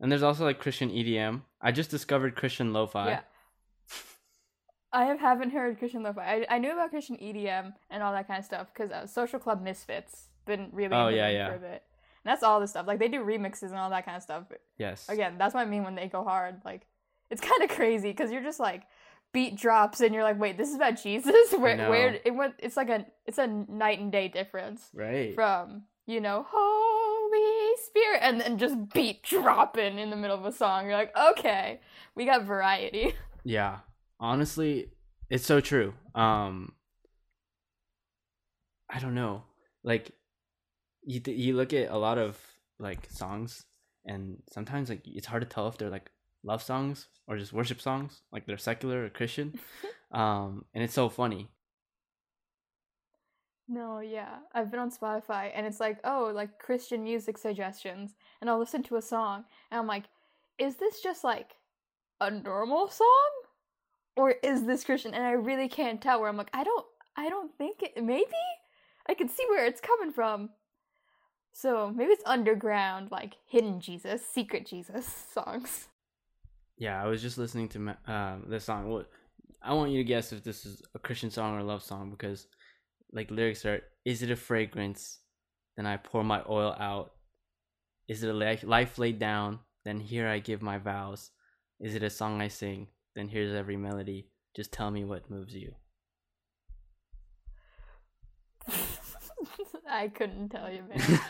[0.00, 1.42] And there's also like Christian EDM.
[1.60, 3.08] I just discovered Christian lo-fi.
[3.08, 3.20] yeah
[4.92, 8.26] i have, haven't heard christian lo-fi I, I knew about christian edm and all that
[8.26, 11.48] kind of stuff because uh, social club misfits been really Oh, yeah, yeah.
[11.50, 11.82] for a bit.
[12.24, 12.86] And that's all the stuff.
[12.86, 14.44] Like they do remixes and all that kind of stuff.
[14.78, 15.06] Yes.
[15.10, 16.62] again, that's what I mean when they go hard.
[16.64, 16.86] Like
[17.30, 18.84] it's kind of crazy because you're just like
[19.34, 21.52] beat drops and you're like, wait, this is about Jesus.
[21.58, 22.54] Where where it went?
[22.60, 25.34] It's like a it's a night and day difference Right.
[25.34, 30.50] from you know Holy Spirit and then just beat dropping in the middle of a
[30.52, 30.86] song.
[30.86, 31.80] You're like, okay,
[32.16, 33.14] we got variety.
[33.44, 33.78] Yeah.
[34.20, 34.90] Honestly,
[35.30, 35.94] it's so true.
[36.14, 36.72] Um
[38.90, 39.44] I don't know.
[39.84, 40.10] Like
[41.02, 42.36] you th- you look at a lot of
[42.78, 43.64] like songs
[44.04, 46.10] and sometimes like it's hard to tell if they're like
[46.42, 49.54] love songs or just worship songs, like they're secular or Christian.
[50.12, 51.48] um and it's so funny.
[53.68, 54.38] No, yeah.
[54.54, 58.14] I've been on Spotify and it's like, oh, like Christian music suggestions.
[58.40, 60.04] And I'll listen to a song and I'm like,
[60.58, 61.52] is this just like
[62.20, 63.30] a normal song?
[64.16, 65.14] Or is this Christian?
[65.14, 68.24] And I really can't tell where I'm like, I don't I don't think it maybe?
[69.08, 70.50] I can see where it's coming from.
[71.52, 75.88] So maybe it's underground, like hidden Jesus, secret Jesus songs.
[76.76, 79.04] Yeah, I was just listening to um this song.
[79.60, 82.10] I want you to guess if this is a Christian song or a love song
[82.10, 82.46] because
[83.12, 85.18] like lyrics are is it a fragrance?
[85.76, 87.12] Then I pour my oil out.
[88.08, 89.60] Is it a life, laid down?
[89.84, 91.30] Then here I give my vows.
[91.78, 92.88] Is it a song I sing?
[93.14, 94.28] Then here's every melody.
[94.56, 95.74] Just tell me what moves you.
[99.88, 101.20] I couldn't tell you, man.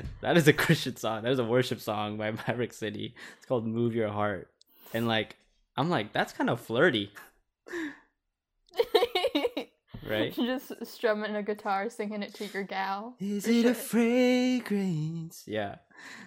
[0.22, 1.22] that is a Christian song.
[1.22, 3.14] That is a worship song by Maverick City.
[3.36, 4.48] It's called Move Your Heart.
[4.94, 5.36] And like
[5.76, 7.12] I'm like that's kind of flirty
[10.08, 13.16] right Just strumming a guitar, singing it to your gal.
[13.20, 15.44] Is For it a fragrance?
[15.46, 15.76] Yeah,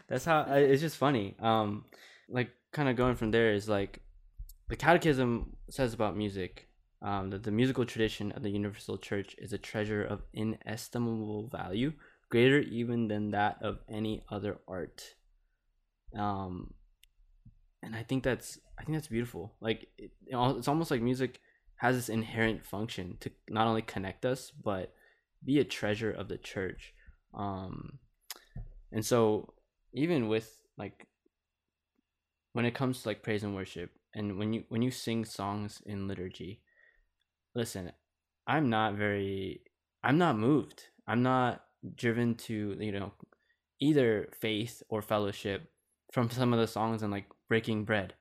[0.07, 0.41] that's how.
[0.49, 1.35] It's just funny.
[1.39, 1.85] Um,
[2.29, 4.01] like kind of going from there is like,
[4.69, 6.67] the Catechism says about music.
[7.01, 11.93] Um, that the musical tradition of the Universal Church is a treasure of inestimable value,
[12.31, 15.03] greater even than that of any other art.
[16.17, 16.73] Um,
[17.83, 19.53] and I think that's I think that's beautiful.
[19.61, 21.39] Like it, it's almost like music
[21.77, 24.93] has this inherent function to not only connect us but
[25.43, 26.93] be a treasure of the church.
[27.33, 27.99] Um
[28.91, 29.53] and so
[29.93, 31.07] even with like
[32.53, 35.81] when it comes to like praise and worship and when you when you sing songs
[35.85, 36.61] in liturgy
[37.53, 37.91] listen
[38.47, 39.61] i'm not very
[40.03, 40.83] i'm not moved.
[41.07, 41.61] I'm not
[41.95, 43.13] driven to you know
[43.79, 45.69] either faith or fellowship
[46.11, 48.13] from some of the songs and like breaking bread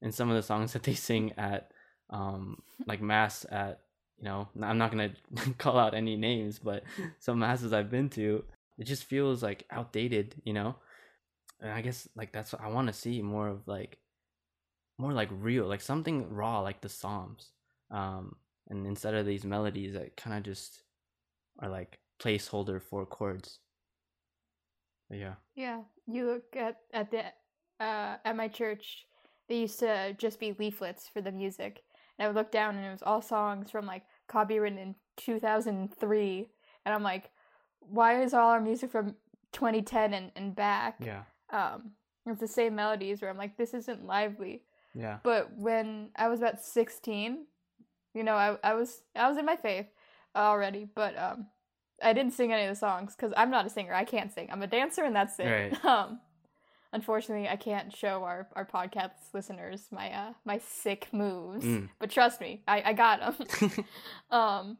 [0.00, 1.70] and some of the songs that they sing at
[2.10, 3.80] um like mass at
[4.18, 5.10] you know i'm not gonna
[5.58, 6.84] call out any names but
[7.18, 8.44] some masses i've been to
[8.78, 10.74] it just feels like outdated you know?
[11.60, 13.98] And i guess like that's what i want to see more of like
[14.98, 17.50] more like real like something raw like the psalms
[17.90, 18.36] um
[18.68, 20.82] and instead of these melodies that kind of just
[21.60, 23.58] are like placeholder for chords.
[25.08, 25.34] But yeah.
[25.54, 27.24] Yeah, you look at at the
[27.84, 29.06] uh, at my church.
[29.48, 31.82] They used to just be leaflets for the music,
[32.18, 35.38] and I would look down, and it was all songs from like copywritten in two
[35.40, 36.48] thousand three,
[36.84, 37.30] and I'm like,
[37.80, 39.16] why is all our music from
[39.52, 40.96] 2010 and, and back?
[41.00, 41.92] yeah Um,
[42.26, 44.62] it's the same melodies where I'm like, this isn't lively.
[44.94, 47.46] yeah But when I was about 16,
[48.14, 49.86] you know, I, I was I was in my faith
[50.34, 51.46] already, but um,
[52.02, 53.92] I didn't sing any of the songs because I'm not a singer.
[53.94, 54.48] I can't sing.
[54.50, 55.46] I'm a dancer, and that's it.
[55.46, 55.84] Right.
[55.84, 56.20] Um,
[56.94, 61.64] unfortunately, I can't show our, our podcast listeners my uh my sick moves.
[61.64, 61.90] Mm.
[61.98, 63.84] But trust me, I I got them.
[64.30, 64.78] um,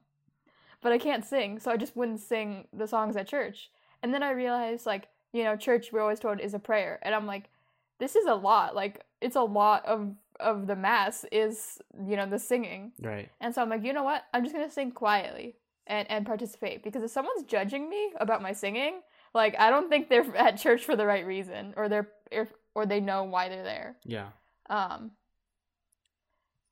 [0.80, 3.70] but I can't sing, so I just wouldn't sing the songs at church.
[4.02, 7.14] And then I realized, like, you know, church we're always told is a prayer, and
[7.14, 7.50] I'm like,
[7.98, 8.74] this is a lot.
[8.74, 13.54] Like, it's a lot of of the mass is you know the singing, right and
[13.54, 14.24] so I'm like, you know what?
[14.32, 15.56] I'm just gonna sing quietly
[15.86, 19.00] and and participate because if someone's judging me about my singing,
[19.34, 22.86] like, I don't think they're at church for the right reason, or they're if, or
[22.86, 23.96] they know why they're there.
[24.04, 24.28] yeah
[24.70, 25.10] Um,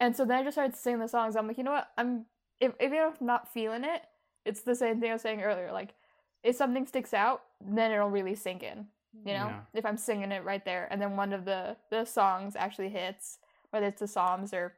[0.01, 1.37] and so then I just started singing the songs.
[1.37, 1.89] I'm like, you know what?
[1.97, 2.27] I'm
[2.61, 4.03] if if you're not feeling it,
[4.45, 5.71] it's the same thing I was saying earlier.
[5.73, 5.95] Like,
[6.43, 8.87] if something sticks out, then it'll really sink in.
[9.27, 9.61] You know, Yeah.
[9.75, 13.39] if I'm singing it right there, and then one of the the songs actually hits,
[13.71, 14.75] whether it's the Psalms or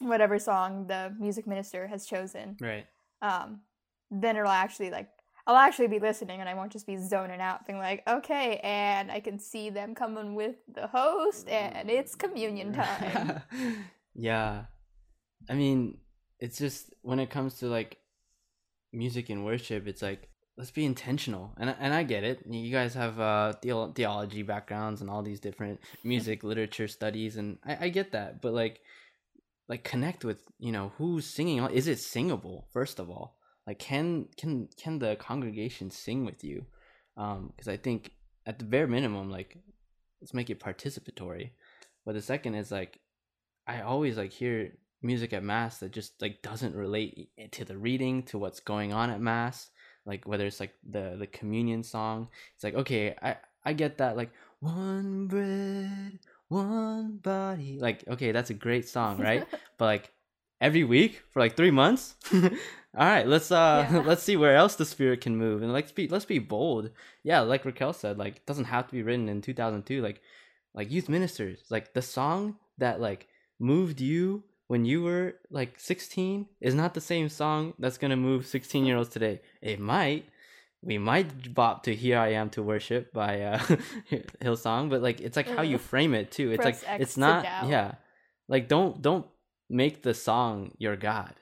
[0.00, 2.86] whatever song the music minister has chosen, right
[3.22, 3.60] um,
[4.10, 5.08] then it'll actually like
[5.50, 9.10] I'll actually be listening and I won't just be zoning out, being like, okay, and
[9.10, 13.42] I can see them coming with the host, and it's communion time.
[14.14, 14.66] yeah.
[15.48, 15.98] I mean,
[16.38, 17.98] it's just when it comes to like
[18.92, 21.52] music and worship, it's like let's be intentional.
[21.58, 22.44] And I- and I get it.
[22.48, 27.58] You guys have uh theo- theology backgrounds and all these different music literature studies and
[27.66, 28.40] I, I get that.
[28.40, 28.82] But like
[29.68, 31.58] like connect with, you know, who's singing.
[31.72, 33.39] Is it singable first of all?
[33.70, 36.66] Like can can can the congregation sing with you?
[37.16, 38.10] Um because i think
[38.44, 39.56] at the bare minimum like
[40.20, 41.50] let's make it participatory.
[42.04, 42.98] But the second is like
[43.68, 48.24] i always like hear music at mass that just like doesn't relate to the reading
[48.24, 49.70] to what's going on at mass.
[50.04, 54.16] Like whether it's like the the communion song it's like okay i i get that
[54.16, 56.18] like one bread
[56.48, 59.46] one body like okay that's a great song right?
[59.78, 60.12] But like
[60.60, 62.16] every week for like three months
[62.96, 64.00] all right let's uh Yeah.
[64.06, 66.90] let's see where else the spirit can move and let's be let's be bold.
[67.22, 70.20] Yeah like raquel said like it doesn't have to be written in 2002 like
[70.74, 73.28] like youth ministers like the song that like
[73.58, 78.46] moved you when you were like 16 is not the same song that's gonna move
[78.46, 79.40] 16 year olds today.
[79.60, 80.26] It might.
[80.82, 83.58] We might bop to here i am to worship by uh
[84.40, 86.52] hillsong but like it's like how you frame it too.
[86.52, 87.94] It's Press like X it's not yeah.
[88.48, 89.26] Like don't don't
[89.68, 91.34] make the song your god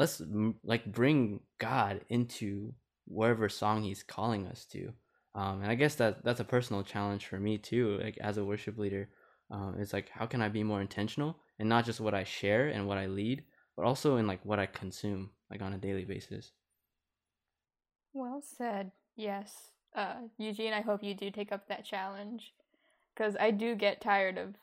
[0.00, 0.22] let's
[0.64, 2.72] like bring god into
[3.06, 4.92] wherever song he's calling us to
[5.34, 8.44] um and i guess that that's a personal challenge for me too like as a
[8.44, 9.10] worship leader
[9.50, 12.68] um it's like how can i be more intentional and not just what i share
[12.68, 13.44] and what i lead
[13.76, 16.52] but also in like what i consume like on a daily basis
[18.12, 18.92] Well said.
[19.16, 19.72] Yes.
[19.94, 22.54] Uh, Eugene, I hope you do take up that challenge,
[23.14, 24.54] because I do get tired of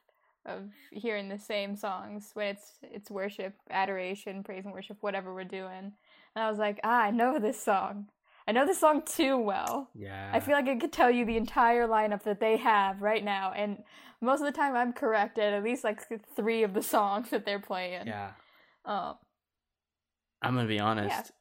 [0.48, 5.44] of hearing the same songs when it's it's worship, adoration, praise and worship, whatever we're
[5.44, 5.94] doing.
[6.36, 8.08] And I was like, ah, I know this song.
[8.48, 9.90] I know this song too well.
[9.94, 13.24] yeah I feel like I could tell you the entire lineup that they have right
[13.24, 13.84] now, and
[14.22, 16.00] most of the time I'm correct at at least like
[16.36, 18.08] three of the songs that they're playing.
[18.08, 18.32] yeah
[18.86, 19.16] Um,
[20.42, 21.32] i'm gonna be honest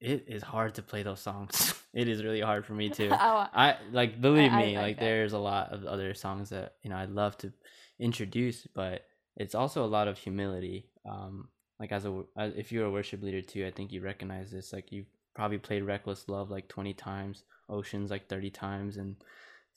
[0.00, 0.12] Yeah.
[0.12, 3.46] it is hard to play those songs it is really hard for me too oh,
[3.52, 5.04] I like believe I me, like like that.
[5.04, 7.52] there's a lot of other songs that you know I'd love to
[7.98, 10.88] introduce, but it's also a lot of humility.
[11.08, 14.72] Um, like as a if you're a worship leader too, I think you recognize this.
[14.72, 19.16] Like you've probably played "Reckless Love" like 20 times, "Oceans" like 30 times, and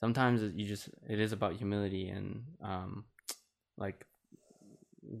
[0.00, 3.04] sometimes you just it is about humility and um,
[3.76, 4.06] like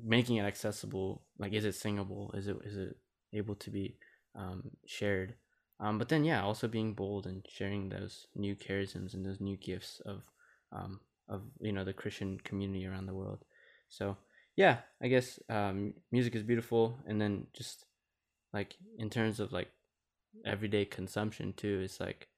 [0.02, 1.22] making it accessible.
[1.38, 2.32] Like, is it singable?
[2.34, 2.96] Is it is it
[3.32, 3.96] able to be
[4.34, 5.34] um, shared?
[5.80, 9.56] Um, but then yeah, also being bold and sharing those new charisms and those new
[9.56, 10.22] gifts of
[10.72, 11.00] um,
[11.30, 13.44] of you know the Christian community around the world.
[13.88, 14.16] So
[14.56, 17.86] yeah, I guess um, music is beautiful, and then just
[18.52, 19.70] like in terms of like
[20.44, 22.28] everyday consumption too, it's like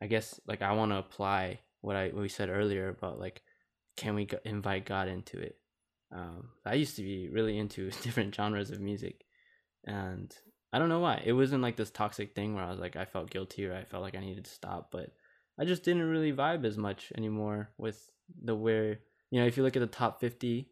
[0.00, 3.42] I guess like I want to apply what I what we said earlier about like
[3.96, 5.56] can we go- invite God into it.
[6.10, 9.24] Um, I used to be really into different genres of music,
[9.84, 10.34] and
[10.72, 11.22] I don't know why.
[11.24, 13.84] It wasn't like this toxic thing where I was like I felt guilty or I
[13.84, 15.10] felt like I needed to stop, but
[15.60, 18.10] I just didn't really vibe as much anymore with
[18.42, 19.00] the where
[19.30, 20.68] you know if you look at the top 50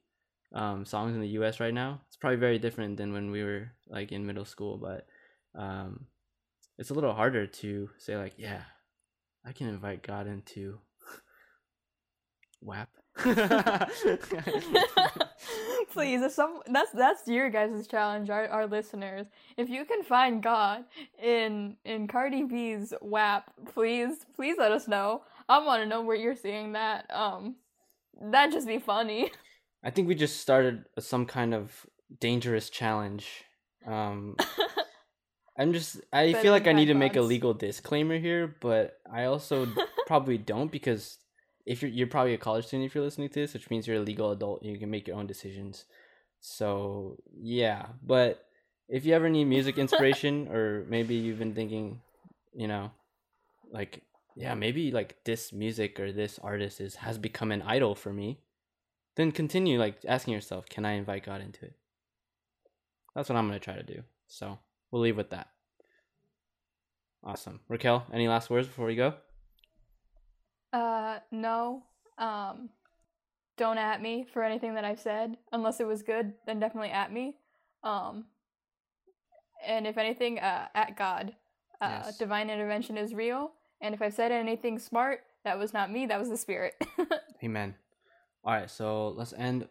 [0.54, 1.60] um, songs in the U.S.
[1.60, 5.06] right now, it's probably very different than when we were like in middle school, but
[5.60, 6.06] um,
[6.78, 8.62] it's a little harder to say like yeah,
[9.44, 10.78] I can invite God into
[12.60, 12.88] WAP.
[15.92, 19.26] Please, if some that's that's your guys' challenge, our, our listeners.
[19.56, 20.84] If you can find God
[21.22, 25.22] in in Cardi B's WAP, please please let us know.
[25.48, 27.06] I want to know where you're seeing that.
[27.10, 27.56] Um,
[28.20, 29.30] that'd just be funny.
[29.84, 31.86] I think we just started some kind of
[32.20, 33.44] dangerous challenge.
[33.86, 34.36] Um,
[35.58, 38.98] I'm just I Better feel like I need to make a legal disclaimer here, but
[39.10, 39.66] I also
[40.06, 41.18] probably don't because
[41.64, 43.96] if you're you're probably a college student if you're listening to this, which means you're
[43.96, 45.84] a legal adult, and you can make your own decisions.
[46.40, 48.44] So yeah, but
[48.88, 52.00] if you ever need music inspiration or maybe you've been thinking,
[52.54, 52.90] you know,
[53.72, 54.02] like
[54.36, 58.38] yeah, maybe like this music or this artist is has become an idol for me,
[59.16, 61.74] then continue like asking yourself, can I invite God into it?
[63.14, 64.02] That's what I'm gonna try to do.
[64.26, 64.58] So
[64.90, 65.48] we'll leave with that.
[67.24, 67.60] Awesome.
[67.68, 69.14] Raquel, any last words before we go?
[70.72, 71.82] Uh, no.
[72.18, 72.68] Um,
[73.56, 75.38] don't at me for anything that I've said.
[75.50, 77.36] Unless it was good, then definitely at me.
[77.82, 78.26] Um,
[79.66, 81.34] and if anything, uh, at God.
[81.80, 82.18] Uh, Yes.
[82.18, 83.52] divine intervention is real.
[83.80, 86.74] And if I've said anything smart, that was not me, that was the spirit.
[87.44, 87.74] Amen.
[88.44, 89.68] All right, so let's end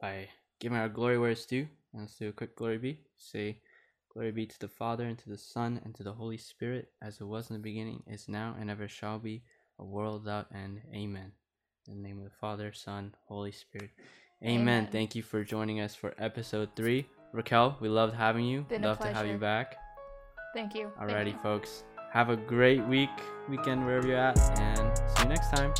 [0.00, 0.28] by
[0.60, 1.68] giving our glory where it's due.
[1.92, 3.00] And let's do a quick glory be.
[3.16, 3.60] Say,
[4.16, 7.20] Glory be to the Father, and to the Son, and to the Holy Spirit, as
[7.20, 9.42] it was in the beginning, is now, and ever shall be,
[9.78, 10.80] a world without end.
[10.94, 11.32] Amen.
[11.86, 13.90] In the name of the Father, Son, Holy Spirit.
[14.42, 14.60] Amen.
[14.60, 14.88] Amen.
[14.90, 17.06] Thank you for joining us for episode three.
[17.34, 18.62] Raquel, we loved having you.
[18.62, 19.76] Been a Love to have you back.
[20.54, 20.90] Thank you.
[20.98, 21.38] Thank Alrighty, you.
[21.42, 21.84] folks.
[22.12, 23.10] Have a great week,
[23.48, 25.72] weekend, wherever you're at, and see you next time.